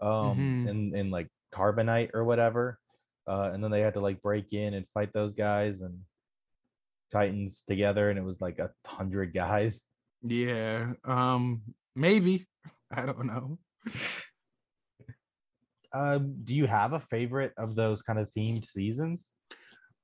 [0.00, 0.68] um, Mhm.
[0.68, 2.78] in in like Carbonite or whatever,
[3.26, 6.00] uh, and then they had to like break in and fight those guys and
[7.12, 9.82] Titans together, and it was like a hundred guys.
[10.22, 11.62] Yeah, um,
[11.96, 12.46] maybe.
[12.90, 13.58] I don't know.
[15.94, 19.26] Um, do you have a favorite of those kind of themed seasons?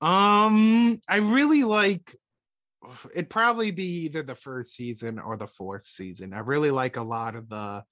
[0.01, 2.15] Um, I really like
[3.15, 6.33] it'd probably be either the first season or the fourth season.
[6.33, 7.85] I really like a lot of the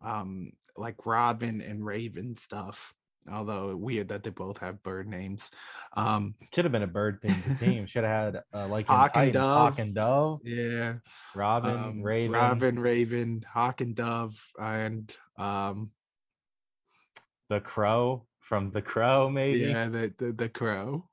[0.00, 2.94] um like Robin and Raven stuff.
[3.30, 5.50] Although weird that they both have bird names.
[5.96, 7.86] Um Should have been a bird themed team.
[7.86, 9.78] Should have had uh, like Hawk and Titans, Hawk Dove.
[9.84, 10.94] and Dove, yeah.
[11.34, 15.90] Robin, um, Raven, Robin, Raven, Hawk and Dove, and um
[17.48, 19.60] the Crow from the Crow, maybe.
[19.60, 21.04] yeah, the the, the crow.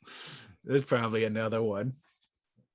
[0.64, 1.94] There's probably another one.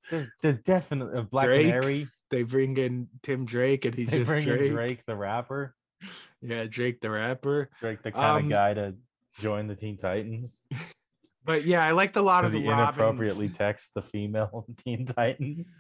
[0.10, 2.08] There's, there's definitely a Black Drake, Canary.
[2.30, 4.72] They bring in Tim Drake and he's They just bring in Drake.
[4.72, 5.76] Drake the rapper.
[6.42, 7.72] Yeah, Drake the rapper.
[7.80, 8.94] Drake the kind Um, of guy to
[9.40, 10.62] join the Teen Titans
[11.46, 12.84] But yeah, I liked a lot of the he Robin.
[12.84, 15.74] inappropriately texts the female Teen Titans.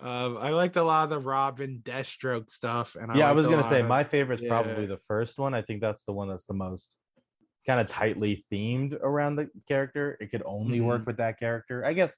[0.00, 2.96] Um, I liked a lot of the Robin Deathstroke stuff.
[3.00, 4.88] And I yeah, I was gonna say of- my favorite's probably yeah.
[4.88, 5.54] the first one.
[5.54, 6.90] I think that's the one that's the most
[7.66, 10.16] kind of tightly themed around the character.
[10.20, 11.06] It could only work Mhm.
[11.06, 11.84] with that character.
[11.84, 12.14] I guess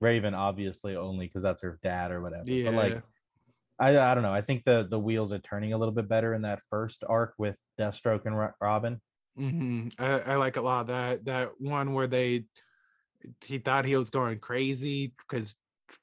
[0.00, 2.44] Raven obviously only because that's her dad or whatever.
[2.50, 2.70] yeah.
[2.70, 3.02] But like
[3.78, 4.32] I, I don't know.
[4.32, 7.34] I think the the wheels are turning a little bit better in that first arc
[7.38, 9.00] with Deathstroke and Ro- Robin.
[9.36, 11.24] hmm I, I like a lot of that.
[11.24, 12.44] That one where they
[13.44, 15.56] he thought he was going crazy because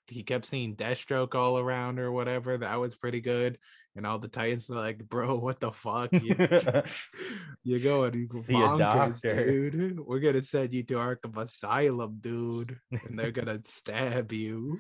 [0.08, 2.58] he kept seeing Deathstroke all around or whatever.
[2.58, 3.58] That was pretty good.
[3.96, 6.14] And all the Titans are like, bro, what the fuck?
[6.14, 6.34] You,
[7.64, 10.00] you're going See bonkers, doctor." dude.
[10.00, 12.78] We're gonna send you to Arkham Asylum, dude.
[12.92, 14.80] And they're gonna stab you.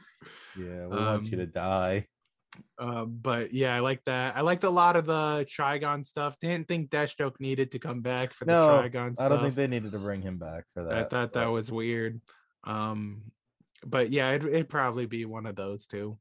[0.58, 2.08] yeah, we want you to Um, die.
[2.80, 4.36] Um, but yeah, I like that.
[4.36, 6.38] I liked a lot of the Trigon stuff.
[6.40, 9.26] Didn't think Deathstroke needed to come back for the No, Trigon stuff.
[9.26, 10.94] I don't think they needed to bring him back for that.
[10.94, 12.22] I thought that was weird.
[12.66, 13.24] Um,
[13.86, 16.18] but yeah, it'd, it'd probably be one of those two.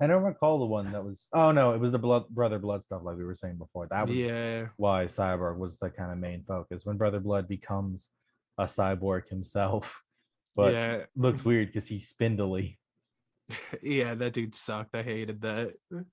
[0.00, 1.26] I don't recall the one that was.
[1.32, 3.86] Oh no, it was the blood brother blood stuff, like we were saying before.
[3.90, 6.84] That was yeah, why Cyborg was the kind of main focus.
[6.84, 8.08] When Brother Blood becomes
[8.58, 10.02] a cyborg himself,
[10.56, 12.78] but yeah, looks weird because he's spindly.
[13.82, 14.14] yeah.
[14.14, 14.94] That dude sucked.
[14.94, 15.74] I hated that.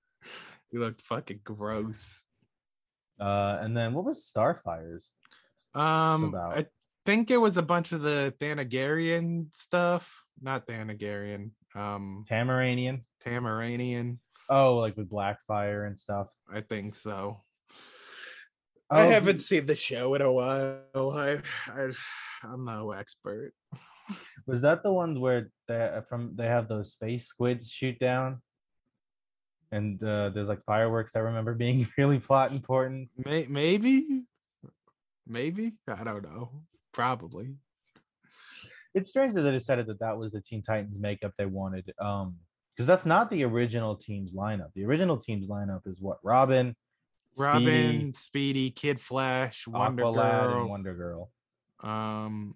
[0.72, 2.26] He looked fucking gross.
[3.20, 5.14] Uh, and then what was Starfire's?
[5.76, 6.58] Um, about?
[6.58, 6.66] I
[7.06, 10.24] think it was a bunch of the Thanagarian stuff.
[10.42, 11.52] Not Thanagarian.
[11.76, 13.02] Um, Tamaranian.
[13.26, 14.18] Tamaranian.
[14.50, 16.28] Oh, like with Blackfire and stuff.
[16.52, 17.44] I think so.
[18.90, 20.84] Oh, I haven't seen the show in a while.
[20.96, 21.92] I, I
[22.44, 23.54] I'm no expert.
[24.46, 28.42] Was that the ones where they from they have those space squids shoot down?
[29.72, 31.16] And uh, there's like fireworks.
[31.16, 33.10] I remember being really plot important.
[33.26, 34.26] May, maybe,
[35.26, 36.52] maybe I don't know.
[36.94, 37.56] Probably.
[38.94, 41.92] It's strange that they decided that that was the Teen Titans makeup they wanted.
[42.00, 42.36] Um,
[42.76, 44.70] because that's not the original team's lineup.
[44.74, 46.76] The original team's lineup is what Robin,
[47.38, 50.14] Robin, Speedy, Kid Flash, Wonder Aqualad,
[50.48, 50.62] Girl.
[50.62, 51.30] and Wonder Girl.
[51.82, 52.56] Um,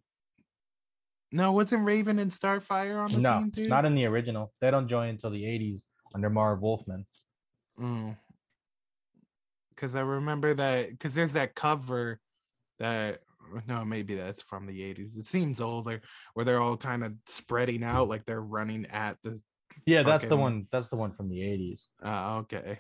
[1.32, 3.68] no, wasn't Raven and Starfire on the No, team too?
[3.68, 4.54] not in the original.
[4.62, 5.82] They don't join until the 80s
[6.16, 7.06] under Marv Wolfman.
[9.70, 10.90] Because I remember that.
[10.92, 12.20] Because there's that cover
[12.80, 13.22] that.
[13.68, 15.18] No, maybe that's from the 80s.
[15.18, 16.02] It seems older,
[16.34, 19.40] where they're all kind of spreading out, like they're running at the.
[19.86, 20.68] Yeah, that's the one.
[20.72, 21.86] That's the one from the 80s.
[22.04, 22.80] Uh, okay.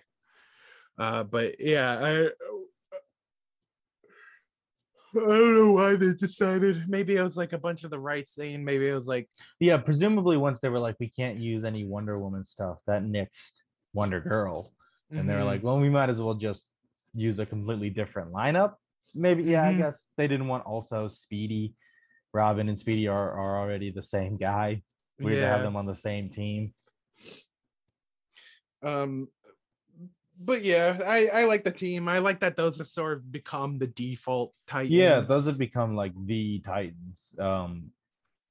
[0.97, 2.29] Uh, but yeah, I.
[5.15, 6.83] I don't know why they decided.
[6.87, 8.63] Maybe it was like a bunch of the right saying.
[8.63, 9.27] Maybe it was like
[9.59, 13.53] Yeah, presumably once they were like, we can't use any Wonder Woman stuff, that nixed
[13.93, 14.73] Wonder Girl.
[15.09, 15.45] And they were mhm.
[15.45, 16.67] like, well, we might as well just
[17.13, 18.73] use a completely different lineup.
[19.17, 19.75] Maybe, yeah, Mhm.
[19.75, 21.73] I guess they didn't want also Speedy.
[22.33, 24.83] Robin and Speedy are, are already the same guy.
[25.19, 26.73] Weird to have them on the same team.
[28.83, 29.29] Um,
[30.39, 32.07] but yeah, I I like the team.
[32.07, 34.91] I like that those have sort of become the default Titans.
[34.93, 37.33] Yeah, those have become like the Titans.
[37.39, 37.91] Um,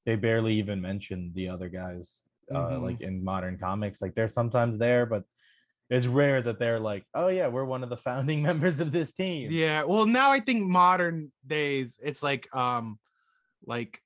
[0.04, 2.82] they barely even mention the other guys, uh, Mhm.
[2.82, 4.02] like in modern comics.
[4.02, 5.22] Like they're sometimes there, but
[5.88, 9.12] it's rare that they're like, oh yeah, we're one of the founding members of this
[9.12, 9.50] team.
[9.50, 9.84] Yeah.
[9.84, 12.98] Well, now I think modern days it's like um
[13.64, 14.00] like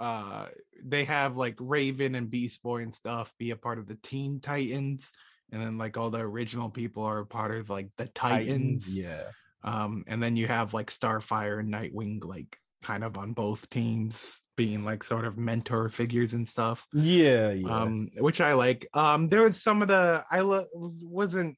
[0.00, 0.46] uh
[0.84, 4.40] they have like Raven and Beast Boy and stuff be a part of the Teen
[4.40, 5.12] Titans
[5.52, 8.96] and then like all the original people are a part of like the Titans.
[8.96, 9.24] Yeah.
[9.62, 14.42] Um and then you have like Starfire and Nightwing like kind of on both teams
[14.56, 16.86] being like sort of mentor figures and stuff.
[16.92, 17.74] Yeah, yeah.
[17.82, 21.56] um which i like um there was some of the i lo- wasn't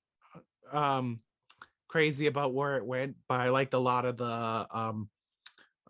[0.72, 1.20] um
[1.88, 5.08] crazy about where it went but i liked a lot of the um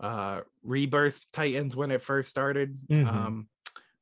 [0.00, 3.06] uh rebirth titans when it first started Mhm.
[3.06, 3.48] um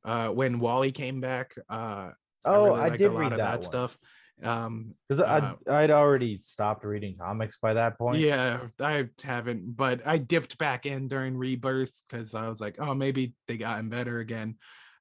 [0.04, 2.10] uh when wally came back uh
[2.44, 3.98] oh, really I, did a lot read of that, that stuff
[4.42, 8.18] um because uh, I'd, I'd already stopped reading comics by that point.
[8.20, 12.94] yeah i haven't but i dipped back in during rebirth because i was like oh
[12.94, 14.56] maybe they gotten better again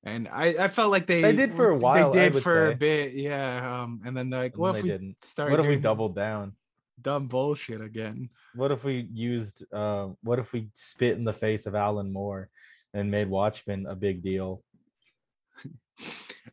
[0.05, 2.73] and I, I felt like they They did for a while, They did for say.
[2.73, 3.83] a bit, yeah.
[3.83, 5.15] Um, and then like, And what if they we didn't.
[5.23, 6.57] start What if we doubled down?
[7.01, 8.29] dumb bullshit again?
[8.53, 9.63] What if we used?
[9.71, 12.49] Uh, what if we spit in the face of Alan Moore
[12.93, 14.61] and made Watchmen a big deal?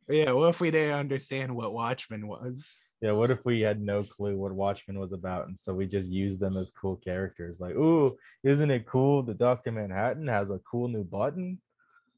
[0.08, 2.84] Yeah, what if we didn't understand what Watchmen was?
[3.00, 6.08] Yeah, what if we had no clue what Watchmen was about, and so we just
[6.08, 7.60] used them as cool characters?
[7.60, 9.22] Like, ooh, isn't it cool?
[9.22, 11.58] The Doctor Manhattan has a cool new button.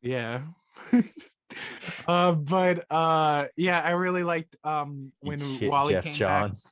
[0.01, 0.43] Yeah.
[2.09, 6.72] uh, but uh, yeah, I really liked um when shit, Wally Geoff came back Johns.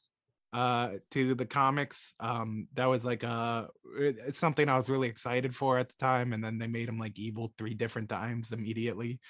[0.53, 5.55] Uh to the comics um that was like uh it's something i was really excited
[5.55, 9.21] for at the time and then they made him like evil three different times immediately.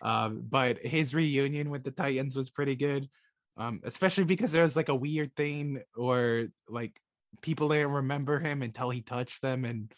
[0.00, 3.08] Um but his reunion with the titans was pretty good
[3.56, 7.00] um especially because there was like a weird thing or like
[7.42, 9.92] people didn't remember him until he touched them and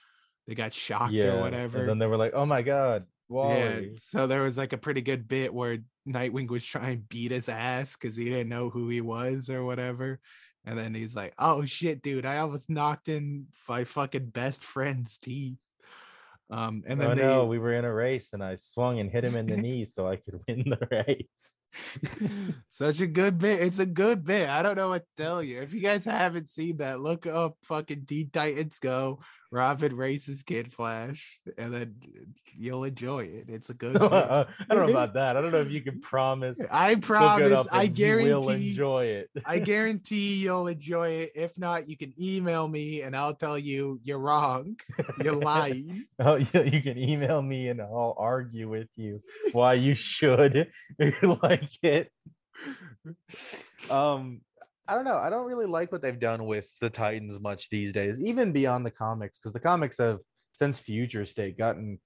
[0.46, 1.80] they got shocked Yeah, or whatever.
[1.80, 5.02] And then they were like, "Oh my god, yeah, so there was like a pretty
[5.02, 8.88] good bit where Nightwing was trying to beat his ass because he didn't know who
[8.88, 10.20] he was or whatever.
[10.66, 15.16] And then he's like, Oh shit, dude, I almost knocked in my fucking best friend's
[15.18, 15.58] teeth.
[16.50, 19.10] Um, and then oh they, no, we were in a race, and I swung and
[19.10, 21.54] hit him in the knee so I could win the race.
[22.68, 23.60] Such a good bit.
[23.60, 24.48] It's a good bit.
[24.48, 25.60] I don't know what to tell you.
[25.60, 29.20] If you guys haven't seen that, look up fucking Teen Titans Go.
[29.52, 31.94] Robin races Kid Flash, and then
[32.58, 33.46] you'll enjoy it.
[33.48, 34.12] It's a good bit.
[34.12, 35.36] I don't know about that.
[35.36, 36.58] I don't know if you can promise.
[36.70, 39.30] I promise, I and you will enjoy it.
[39.44, 41.30] I guarantee you'll enjoy it.
[41.34, 44.76] If not, you can email me and I'll tell you you're wrong.
[45.22, 46.06] You're lying.
[46.18, 49.20] Oh, you can email me and I'll argue with you
[49.52, 50.68] why you should
[51.42, 52.10] like it.
[53.90, 54.40] Um,
[54.88, 55.16] I don't know.
[55.16, 58.86] I don't really like what they've done with the Titans much these days, even beyond
[58.86, 60.18] the comics, because the comics have
[60.52, 61.98] since Future State gotten.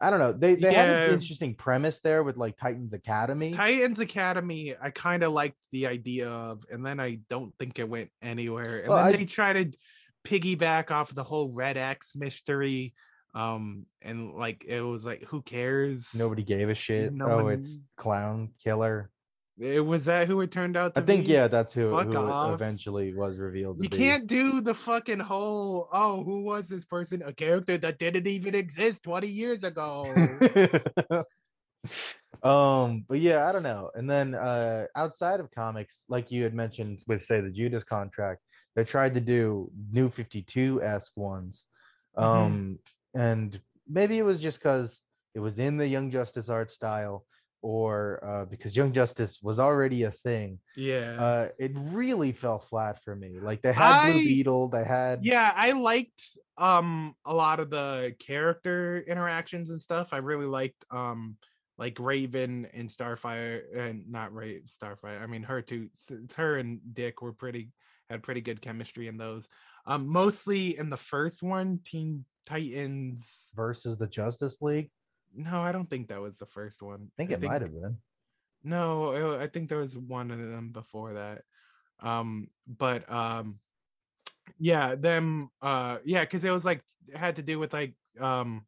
[0.00, 0.32] I don't know.
[0.32, 1.04] They they have Yeah.
[1.06, 3.52] an interesting premise there with like Titans Academy.
[3.52, 7.88] Titans Academy, I kind of liked the idea of, and then I don't think it
[7.88, 8.80] went anywhere.
[8.80, 9.72] And Well, then I- they try to
[10.24, 12.92] piggyback off of the whole Red X mystery.
[13.34, 16.14] Um, and like it was like, who cares?
[16.16, 17.12] Nobody gave a shit.
[17.12, 19.10] No oh, one- it's clown killer.
[19.56, 21.32] It was that who it turned out to I think be?
[21.32, 22.52] yeah, that's who, Fuck who off.
[22.54, 23.76] eventually was revealed.
[23.76, 23.96] To You be.
[23.98, 27.22] can't do the fucking whole oh, who was this person?
[27.22, 30.06] A character that didn't even exist 20 years ago.
[32.42, 36.54] um but yeah i don't know and then uh outside of comics like you had
[36.54, 38.40] mentioned with say the judas contract
[38.74, 41.64] they tried to do new 52-esque ones
[42.16, 42.22] Mhm.
[42.22, 42.78] um
[43.14, 45.00] and maybe it was just because
[45.34, 47.24] it was in the young justice art style
[47.62, 51.16] or uh, because young justice was already a thing yeah.
[51.18, 55.52] uh it really fell flat for me like they had blue beetle they had yeah,
[55.54, 60.12] I liked um a lot of the character interactions and stuff.
[60.12, 61.36] I really liked um
[61.78, 65.20] like Raven and Starfire and not Ray Starfire.
[65.20, 67.70] I mean her two s- her and Dick were pretty
[68.10, 69.48] had pretty good chemistry in those.
[69.86, 73.50] Um mostly in the first one, Teen Titans.
[73.54, 74.90] versus the justice league
[75.34, 77.08] No, I don't think that was the first one.
[77.08, 77.96] i think it might have been
[78.62, 81.42] No, it- I think there was one of them before that.
[82.00, 83.58] Um, but um,
[84.58, 88.66] yeah, them, uh, yeah, because it was like it had to do with like um,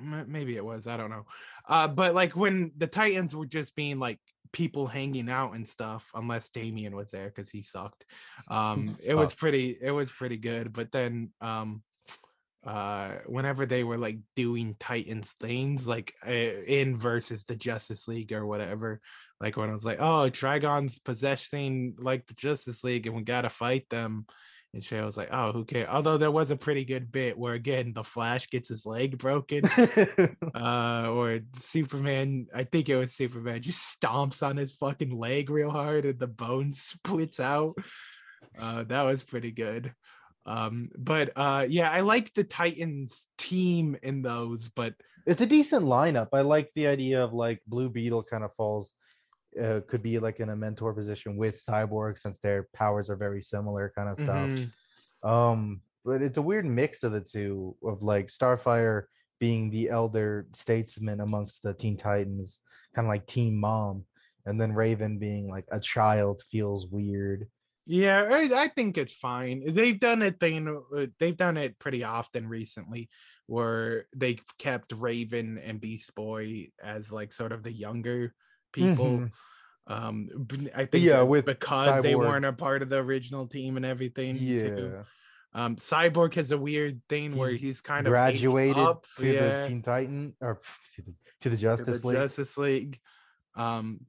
[0.00, 1.26] maybe it was I don't know,
[1.68, 4.18] uh, but like when the Titans were just being like
[4.52, 8.04] people hanging out and stuff, unless Damian was there because he sucked.
[8.48, 11.82] Um, it was pretty, it was pretty good, but then um
[12.66, 18.32] uh whenever they were like doing titans things like uh, in versus the justice league
[18.32, 19.00] or whatever
[19.40, 23.50] like when i was like oh trigon's possessing like the justice league and we gotta
[23.50, 24.26] fight them
[24.76, 25.88] and I was like, oh, who cares?
[25.90, 29.64] Although there was a pretty good bit where again the Flash gets his leg broken,
[30.54, 35.70] uh, or Superman, I think it was Superman, just stomps on his fucking leg real
[35.70, 37.74] hard and the bone splits out.
[38.60, 39.92] Uh, that was pretty good.
[40.46, 44.94] Um, but uh, yeah, I like the Titans team in those, but
[45.26, 46.28] it's a decent lineup.
[46.32, 48.94] I like the idea of like Blue Beetle kind of falls,
[49.62, 53.42] uh, could be like in a mentor position with Cyborg since their powers are very
[53.42, 54.48] similar, kind of stuff.
[54.48, 54.70] mhm.
[55.28, 59.04] Um, but it's a weird mix of the two of like Starfire
[59.40, 62.60] being the elder statesman amongst the Teen Titans,
[62.94, 64.04] kind of like Team Mom,
[64.46, 67.48] and then Raven being like a child feels weird.
[67.86, 69.62] Yeah, I, I think it's fine.
[69.72, 70.68] They've done a thing.
[70.68, 73.08] uh, They've done it pretty often recently,
[73.46, 78.34] where they've kept Raven and Beast Boy as like sort of the younger
[78.76, 79.06] people.
[79.18, 79.30] Mhm.
[79.88, 80.28] Um,
[80.74, 84.36] I think Yeah, with because they weren't a part of the original team and everything.
[84.36, 85.04] Yeah, too.
[85.54, 89.60] Um, Cyborg has a weird thing where He's he's kind of graduated up, to yeah,
[89.62, 90.60] the Teen Titan or
[90.96, 92.16] to the, to the to Justice the League.
[92.18, 93.00] Justice League.
[93.54, 94.00] Um,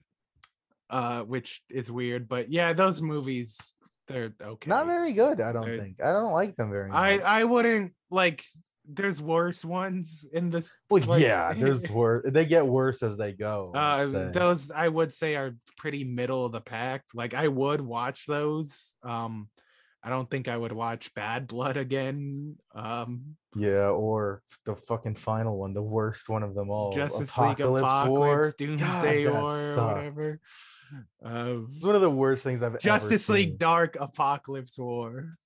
[0.90, 3.74] uh, which is weird, but yeah, those movies
[4.08, 4.70] they're okay.
[4.70, 6.02] Not very good, I don't They're- think.
[6.04, 6.98] I don't like them very much.
[6.98, 8.44] I I wouldn't like.
[8.90, 10.74] There's worse ones in this.
[10.90, 12.24] well, like- yeah, there's worse.
[12.28, 13.74] They get worse as they go.
[13.76, 17.04] Uh, those I would say are pretty middle of the pack.
[17.14, 18.96] Like I would watch those.
[19.04, 19.50] Um,
[20.04, 22.56] I don't think I would watch Bad Blood again.
[22.74, 26.94] Um, Yeah, or the fucking final one, the worst one of them all.
[26.94, 28.54] Justice League Apokolips, War.
[28.58, 29.96] Doomsday God, War, sucked.
[29.98, 30.40] whatever.
[31.22, 33.58] Um, It's one of the worst things I've Justice ever League seen.
[33.58, 35.38] Dark Apokolips War.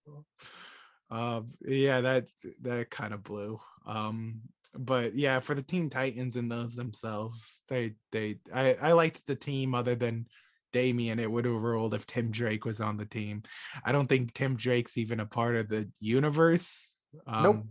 [1.11, 2.27] Um, yeah, that
[2.61, 3.59] that kind of blew.
[3.85, 4.41] Um,
[4.73, 9.35] but yeah, for the Teen Titans and those themselves, they they I I liked the
[9.35, 10.27] team other than
[10.71, 11.19] Damian.
[11.19, 13.43] It would have ruled if Tim Drake was on the team.
[13.83, 16.95] I don't think Tim Drake's even a part of the universe.
[17.27, 17.65] Um, Nope.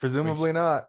[0.00, 0.84] Presumably not.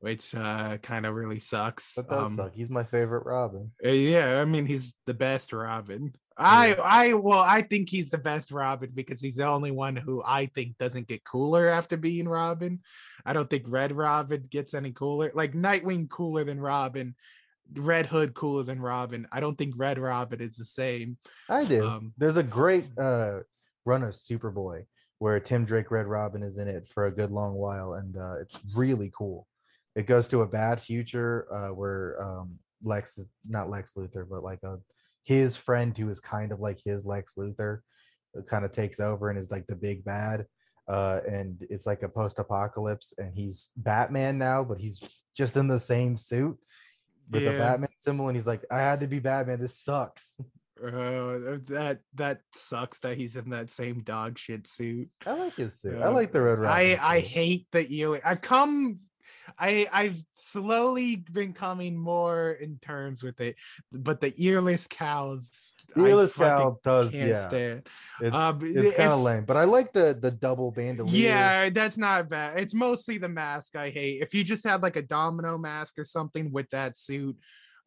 [0.00, 1.94] Which uh, kind of really sucks.
[1.94, 2.52] That does Um, suck.
[2.54, 3.70] He's my favorite Robin.
[3.84, 6.14] uh, yeah, I mean he's the best Robin.
[6.36, 10.22] I I well I think he's the best Robin because he's the only one who
[10.24, 12.80] I think doesn't get cooler after being Robin.
[13.26, 15.30] I don't think Red Robin gets any cooler.
[15.34, 17.14] Like Nightwing cooler than Robin,
[17.74, 19.26] Red Hood cooler than Robin.
[19.30, 21.18] I don't think Red Robin is the same.
[21.48, 21.84] I do.
[21.86, 23.40] um, There's a great uh,
[23.84, 24.84] run of Superboy
[25.18, 28.36] where Tim Drake Red Robin is in it for a good long while, and uh,
[28.40, 29.46] it's really cool.
[29.94, 34.42] It goes to a bad future uh, where um, Lex is not Lex Luthor, but
[34.42, 34.78] like a
[35.24, 37.80] his friend who is kind of like his Lex Luthor,
[38.48, 40.46] kind of takes over and is like the big bad.
[40.88, 45.00] Uh, and it's like a post-apocalypse, and he's Batman now, but he's
[45.36, 46.58] just in the same suit
[47.30, 49.60] with the Batman symbol, and he's like, "I had to be Batman.
[49.60, 50.36] This sucks."
[50.82, 55.10] Uh, that that sucks that he's in that same dog shit suit.
[55.26, 56.00] I like his suit.
[56.00, 56.70] I Uh, like the Red Robin.
[56.70, 58.18] I I hate that you.
[58.24, 59.00] I've come.
[59.58, 63.56] I I've slowly been coming more in terms with it,
[63.92, 65.74] but the earless cows.
[65.96, 67.34] Earless cow does, Can't yeah.
[67.36, 67.86] stand.
[68.20, 71.14] It's, but it's kind of lame, but I like the the double bandolier.
[71.14, 72.58] Yeah, that's not bad.
[72.58, 74.22] It's mostly the mask I hate.
[74.22, 77.36] If you just had like a domino mask or something with that suit,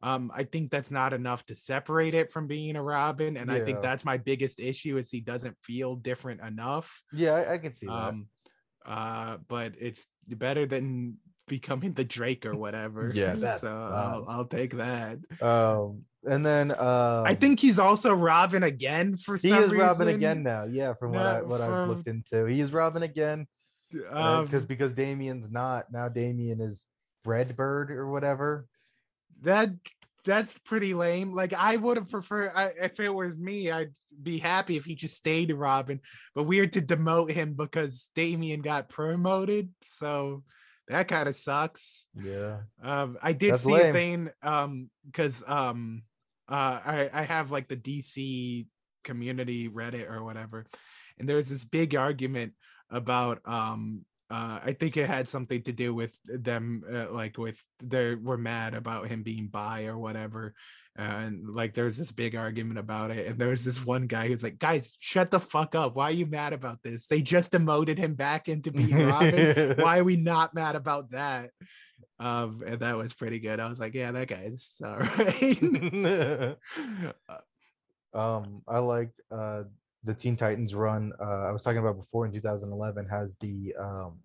[0.04, 3.64] Um, I think that's not enough to separate it from being a Robin, and I
[3.64, 7.02] think that's my biggest issue is he doesn't feel different enough.
[7.14, 7.94] Yeah, I, I can see that.
[7.94, 8.28] Um,
[8.86, 11.16] uh, but it's better than
[11.48, 13.10] becoming the Drake or whatever.
[13.14, 14.26] Yeah, that so I'll.
[14.28, 15.20] I'll take that.
[15.42, 20.08] Um, and then um, I think he's also Robin again for he some is Robin
[20.08, 20.66] again now.
[20.66, 23.48] Yeah, from what I No, what I've looked into, he is Robin again.
[24.10, 26.08] Um, Because because Damian's not now.
[26.10, 26.84] Damian is
[27.26, 28.68] Redbird or whatever.
[29.42, 29.70] that
[30.26, 31.34] that's pretty lame.
[31.34, 33.92] Like I would have preferred I, if it was me, I'd
[34.22, 36.00] be happy if he just stayed Robin.
[36.34, 39.70] But weird to demote him because Damian got promoted.
[39.84, 40.44] So
[40.88, 42.08] that kind of sucks.
[42.16, 42.58] Yeah.
[42.82, 43.90] Um, I did That's see lame.
[43.90, 46.04] a thing um because um
[46.50, 48.66] uh I I have like the DC
[49.04, 50.66] community Reddit or whatever,
[51.18, 52.54] and there's this big argument
[52.90, 57.64] about um uh I think it had something to do with them uh, like with
[57.82, 60.54] they were mad about him being bi or whatever.
[60.96, 64.28] And like there was this big argument about it, and there was this one guy
[64.28, 65.96] who's like, "Guys, shut the fuck up!
[65.96, 67.08] Why are you mad about this?
[67.08, 69.74] They just demoted him back into being Robin.
[69.78, 71.50] Why are we not mad about that?"
[72.20, 73.60] Um, and that was pretty good.
[73.60, 76.58] I was like, yeah, that guy's all right.
[78.14, 79.64] um, I like uh
[80.04, 81.14] the Teen Titans run.
[81.20, 84.20] Uh, I was talking about before in 2011 has the um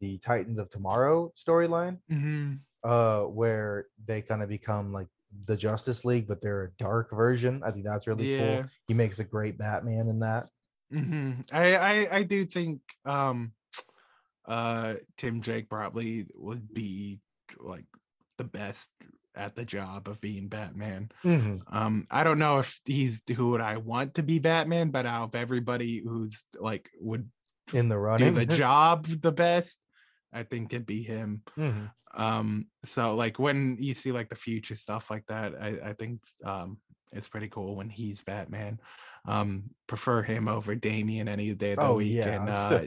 [0.00, 1.98] the Titans of Tomorrow storyline.
[2.10, 2.60] Mhm.
[2.84, 5.08] uh where they kind of become like
[5.46, 7.62] the Justice League, but they're a dark version.
[7.64, 8.62] I think that's really Yeah.
[8.62, 8.70] cool.
[8.86, 10.48] He makes a great Batman in that.
[10.92, 11.48] Mhm.
[11.52, 13.52] I, I I do think um
[14.46, 17.20] uh Tim Drake probably would be
[17.58, 17.86] like
[18.36, 18.92] the best
[19.36, 21.10] at the job of being Batman.
[21.70, 25.24] Um I don't know if he's who would I want to be Batman, but out
[25.24, 27.28] of everybody who's like would
[27.72, 29.78] In the running do the job the best,
[30.32, 31.42] I think it'd be him.
[31.56, 31.90] Mhm.
[32.14, 36.22] um so like when you see like the future stuff like that i i think
[36.44, 36.78] um
[37.12, 38.80] it's pretty cool when he's batman
[39.26, 42.86] um prefer him over damian any day of the Oh, week yeah, and uh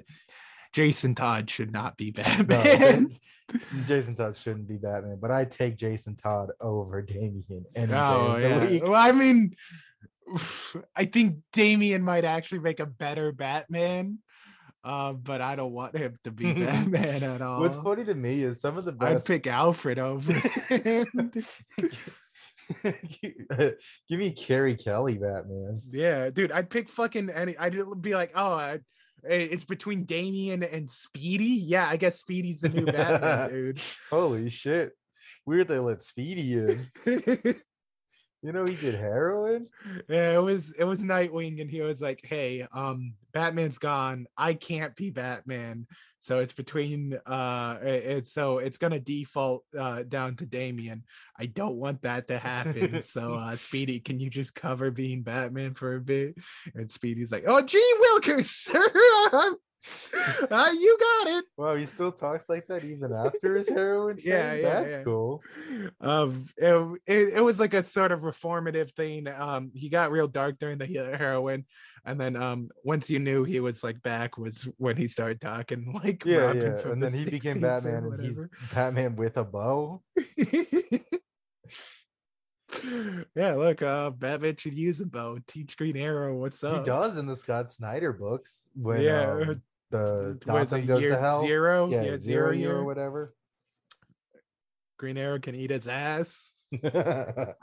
[0.74, 3.16] jason todd should not be No, batman
[3.88, 8.38] Jason Todd shouldn't be Batman, but I take Jason Todd over Damian any day oh
[8.38, 9.56] yeah well i mean
[10.96, 14.20] i think damian might actually make a better batman
[14.84, 18.44] uh, but i don't want him to be batman at all What's funny to me
[18.44, 19.16] is some of the best.
[19.16, 20.32] i'd pick alfred over
[20.70, 21.32] him
[22.84, 25.82] Give me Carrie Kelly Batman.
[25.92, 27.58] Yeah, dude, I'd pick fucking any.
[27.58, 28.80] I'd be like, oh, I,
[29.28, 31.46] Eh, it's between Damian and Speedy.
[31.46, 33.82] Yeah, I guess Speedy's the new Batman, dude.
[34.10, 34.92] Holy shit!
[35.46, 37.56] Weird they let Speedy in.
[38.42, 39.68] You know he did heroin.
[40.08, 44.28] yeah, it was it was Nightwing, and he was like, hey, um, Batman's gone.
[44.38, 45.88] I can't be Batman,
[46.20, 51.04] so it's between uh, it's so it's gonna default uh down to Damian.
[51.38, 53.04] I don't want that to happen.
[53.04, 56.36] so uh, Speedy, can you just cover being Batman for a bit?
[56.76, 58.74] And Speedy's like, oh, gee, Wilkers,
[60.52, 61.46] uh, you got it.
[61.58, 64.18] Wow, he still talks like that even after his heroin.
[64.22, 64.62] Yeah, thing?
[64.64, 65.04] yeah, that's yeah.
[65.04, 65.44] cool.
[66.02, 70.28] um it, it, it was like a sort of reformative thing um he got real
[70.28, 71.66] dark during the heroin
[72.06, 75.92] and then um once you knew he was like back was when he started talking
[76.04, 76.78] like Yeah, yeah.
[76.78, 78.46] from And the then he became Batman, and he's.
[78.74, 80.02] Batman with a bow.
[83.36, 87.18] yeah look uh batman should use a bow teach green arrow what's up He does
[87.18, 89.62] in the Scott Snyder books when Yeah, um,
[89.92, 90.40] the
[90.78, 91.42] it goes year to hell.
[91.42, 93.34] zero Yeah, yeah, zero zero year or whatever.
[94.98, 96.54] green arrow can eat his ass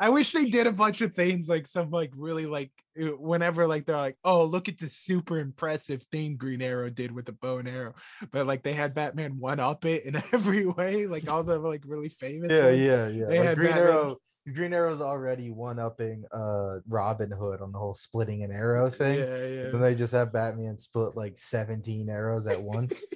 [0.00, 3.68] I wish they did a bunch of things like some like really like uh, whenever
[3.68, 7.30] like they're like, oh, look at this super impressive thing Green Arrow did with the
[7.32, 7.94] bow and arrow,
[8.32, 11.84] but like they had Batman one up it in every way, like all the like
[11.86, 12.50] really famous.
[12.50, 12.80] yeah, ones.
[12.80, 13.26] yeah, yeah.
[13.28, 14.16] They Like had Green Batman- Arrow.
[14.54, 19.18] Green Arrow's already one upping uh Robin Hood on the whole splitting an arrow thing.
[19.18, 19.70] Yeah, yeah.
[19.70, 23.04] Then they just have Batman split like 17 arrows at once.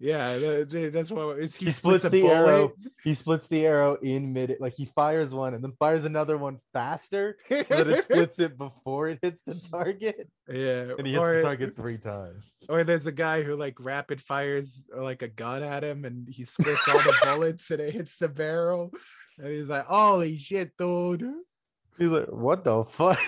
[0.00, 2.34] yeah, tha- tha- that's why it's, he splits the bullet.
[2.34, 2.72] arrow.
[3.04, 6.58] He splits the arrow in mid, like he fires one and then fires another one
[6.72, 10.28] faster so that it splits it before it hits the target.
[10.48, 12.56] yeah, And he hits or, the target three times.
[12.68, 16.28] or there's a guy who like rapid fires uh, like a gun at him, and
[16.28, 18.92] he splits all the bullets, and it hits the barrel,
[19.42, 21.24] and he's like, "Holy shit, dude!"
[22.00, 23.20] He's like, what the fuck?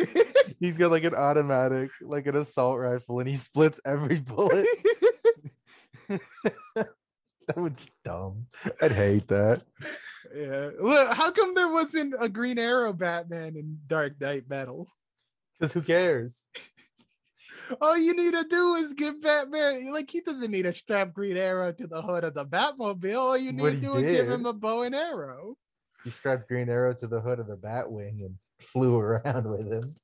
[0.60, 4.66] He's got like an automatic, like an assault rifle, and he splits every bullet.
[6.76, 8.46] that would be dumb.
[8.82, 9.62] I'd hate that.
[10.36, 10.68] Yeah.
[10.78, 14.86] Look, how come there wasn't a Green Arrow Batman in Dark Knight Metal?
[15.58, 16.50] Because who cares?
[17.80, 21.36] All you need to do is give Batman like he doesn't need a strap Green
[21.36, 23.16] Arrow to the hood of the Batmobile.
[23.16, 25.56] All you need to do is give him a bow and arrow.
[26.04, 29.94] he strapped Green Arrow to the hood of the Batwing and flew around with him.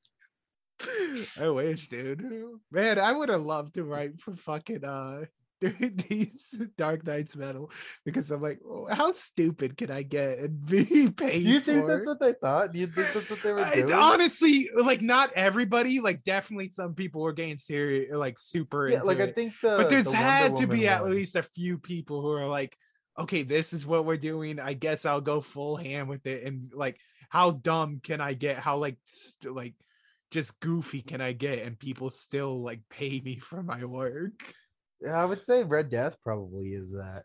[1.40, 2.22] I wish, dude.
[2.70, 5.24] Man, I would have loved to write for fucking uh
[6.08, 7.70] these Dark Nights metal
[8.04, 11.44] because I'm like, "Oh, how stupid can I get and be paid?
[11.44, 12.72] Do you think for that's what they thought?
[12.72, 13.92] Do you think that's what they were I- doing?
[13.92, 19.06] honestly, like not everybody, like definitely some people were getting serious, like super yeah, into
[19.06, 22.20] like I think the but there's the had to be at least a few people
[22.20, 22.76] who are like,
[23.18, 24.60] okay, this is what we're doing.
[24.60, 26.44] I guess I'll go full hand with it.
[26.44, 26.98] And like,
[27.28, 28.58] how dumb can I get?
[28.58, 29.74] How like, st- like,
[30.30, 31.60] just goofy can I get?
[31.60, 34.42] And people still like pay me for my work.
[35.00, 37.24] Yeah, I would say Red Death probably is that.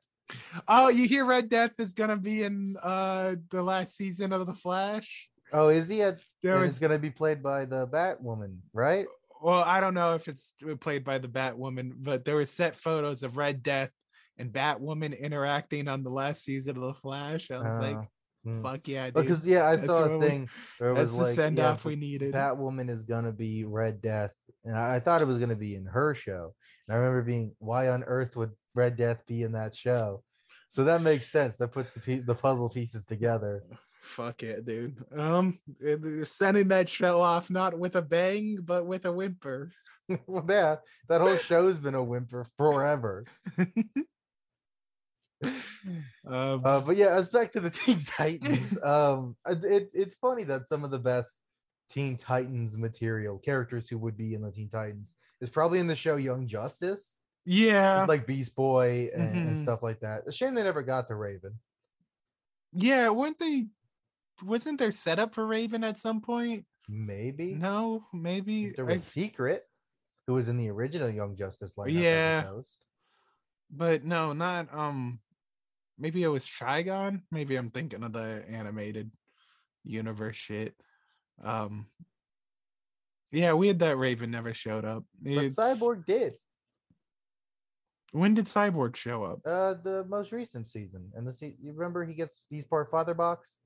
[0.67, 4.53] Oh, you hear Red Death is gonna be in uh the last season of The
[4.53, 5.29] Flash?
[5.53, 6.19] Oh, is he at?
[6.43, 9.07] There was it's gonna be played by the Batwoman, right?
[9.41, 13.23] well, I don't know if it's played by the Batwoman, but there were set photos
[13.23, 13.89] of Red Death
[14.37, 17.49] and Batwoman interacting on the last season of The Flash.
[17.51, 18.03] I was like, Uh,
[18.45, 18.61] hmm.
[18.63, 19.15] fuck yeah, dude.
[19.15, 20.49] because yeah, I That's saw a we- thing it
[20.79, 22.33] That's was the like send yeah, off we needed.
[22.35, 24.31] Batwoman is gonna be Red Death,
[24.65, 26.53] and I, I thought it was gonna be in her show.
[26.87, 30.23] And I remember being, why on earth would Red Death be in that show?
[30.69, 31.57] So that makes sense.
[31.57, 33.63] That puts the pe- the puzzle pieces together.
[34.01, 34.97] Fuck it, dude.
[35.15, 39.71] Um, they're sending that show off not with a bang, but with a whimper.
[40.27, 43.25] well, yeah, that whole show's been a whimper forever.
[45.43, 48.77] Um, Uh, but yeah, us back to the Teen Titans.
[48.83, 51.35] Um, it, it's funny that some of the best
[51.91, 55.95] Teen Titans material characters who would be in the Teen Titans is probably in the
[55.95, 59.61] show Young Justice, yeah, with, like Beast Boy and, and Mhm.
[59.61, 60.23] stuff like that.
[60.27, 61.59] A shame they never got to Raven.
[62.73, 63.09] yeah.
[63.09, 63.67] weren't they?
[64.43, 66.65] Wasn't there setup for Raven at some point?
[66.89, 68.69] Maybe No, maybe.
[68.71, 69.63] there I- was Secret,
[70.27, 71.91] who was in the original Young Justice lineup.
[71.91, 72.51] Yeah.
[73.69, 75.19] but no, not um.
[75.97, 77.21] Maybe it was Trigon.
[77.31, 79.11] Maybe I'm thinking of the animated
[79.83, 80.75] universe shit.
[81.43, 81.87] Um.
[83.31, 85.05] Yeah, weird that Raven never showed up.
[85.21, 86.33] but Cyborg did.
[88.11, 89.39] when did Cyborg show up?
[89.45, 93.13] Uh, the most recent season, and the se- you remember he gets he's part Father
[93.13, 93.57] Box.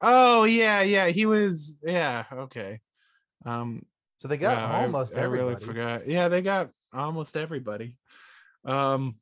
[0.00, 1.08] Oh yeah, yeah.
[1.08, 2.80] He was yeah, okay.
[3.44, 3.84] Um
[4.18, 5.50] So they got almost I, everybody.
[5.54, 6.08] really forgot.
[6.08, 7.96] Yeah, they got almost everybody.
[8.64, 9.16] Um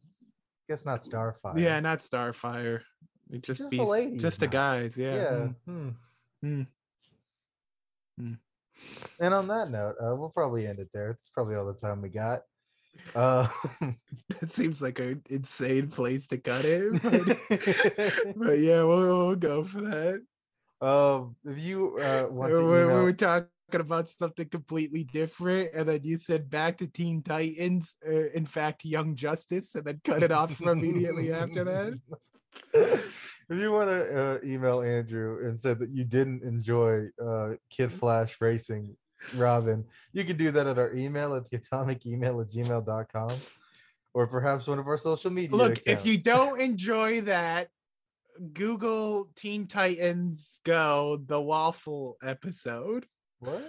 [0.69, 1.59] Guess not Starfire.
[1.59, 2.81] yeah, not Starfire.
[3.31, 5.15] It just, Just the be just the guys, yeah.
[5.15, 5.49] yeah.
[5.69, 5.95] mm,
[6.43, 6.63] hmm.
[8.19, 8.35] Hmm.
[9.21, 11.13] And on that note, uh, we'll probably end it there.
[11.13, 12.43] It's probably all the time we got.
[13.15, 13.49] Uh,
[14.41, 16.93] That seems like an insane place to cut it.
[17.49, 20.23] But, but yeah, we'll, we'll go for that.
[20.83, 25.71] um, if you uh, want we, to we email, were talking about something completely different,
[25.75, 27.97] and then you said back to Teen Titans.
[28.07, 33.03] Uh, in fact, Young Justice, and then cut it off immediately after that.
[33.49, 37.93] If you want to uh, email Andrew and say that you didn't enjoy uh, Kid
[37.93, 38.97] Flash Racing
[39.37, 43.33] Robin, you can do that at our email at the atomic email at gmail.com
[44.15, 45.57] or perhaps one of our social media.
[45.57, 47.69] Look, if you don't enjoy that,
[48.53, 53.07] Google Teen Titans Go the waffle episode.
[53.39, 53.65] what?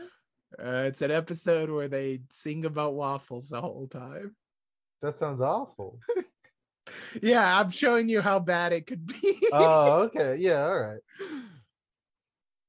[0.58, 4.36] Uh, it's an episode where they sing about waffles the whole time.
[5.02, 6.00] That sounds awful.
[7.22, 9.40] Yeah, I'm showing you how bad it could be.
[9.52, 10.36] oh, okay.
[10.38, 11.00] Yeah, all right.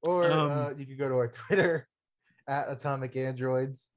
[0.02, 1.88] Or Um, uh, you could go to our Twitter
[2.46, 3.88] at Atomic Androids.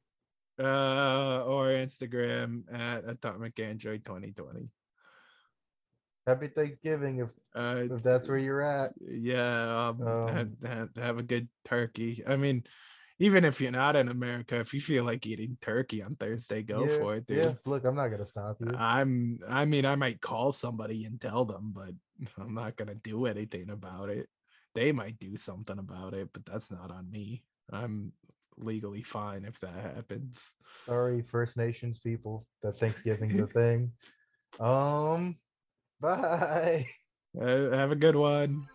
[0.60, 4.68] uh, or Instagram at Atomic Android 2020.
[6.28, 8.94] Happy Thanksgiving if, Uh, if that's where you're at.
[9.00, 12.24] yeah, um, Um, have, have, have a good turkey.
[12.28, 12.64] I mean,
[13.22, 16.88] even if you're not in America, if you feel like eating turkey on Thursday, go
[16.88, 17.38] Yeah, for it, dude.
[17.38, 18.74] Yeah, look, I'm not gonna stop you.
[18.76, 21.92] I'm I mean I might call somebody and tell them, but
[22.42, 24.28] I'm not gonna do anything about it.
[24.74, 27.44] They might do something about it, but that's not on me.
[27.72, 28.14] I'm
[28.58, 30.54] legally fine if that happens.
[30.86, 33.92] Sorry, First Nations people, that Thanksgiving's a thing.
[34.60, 35.38] Um,
[36.02, 36.88] bye.
[37.40, 38.66] Uh, have a good one.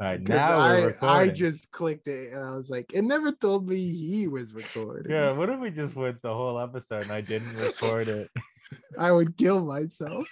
[0.00, 3.68] All right, now I, I just clicked it and I was like, it never told
[3.68, 5.12] me he was recording.
[5.12, 5.32] yeah.
[5.32, 8.30] What if we just went the whole episode and I didn't record it?
[8.98, 10.26] I would kill myself.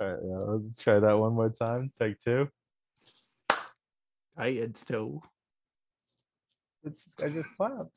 [0.00, 1.92] All right, yeah, let's try that one more time.
[2.00, 2.48] Take two.
[4.36, 5.22] Titans too.
[6.82, 7.96] It's I just clapped.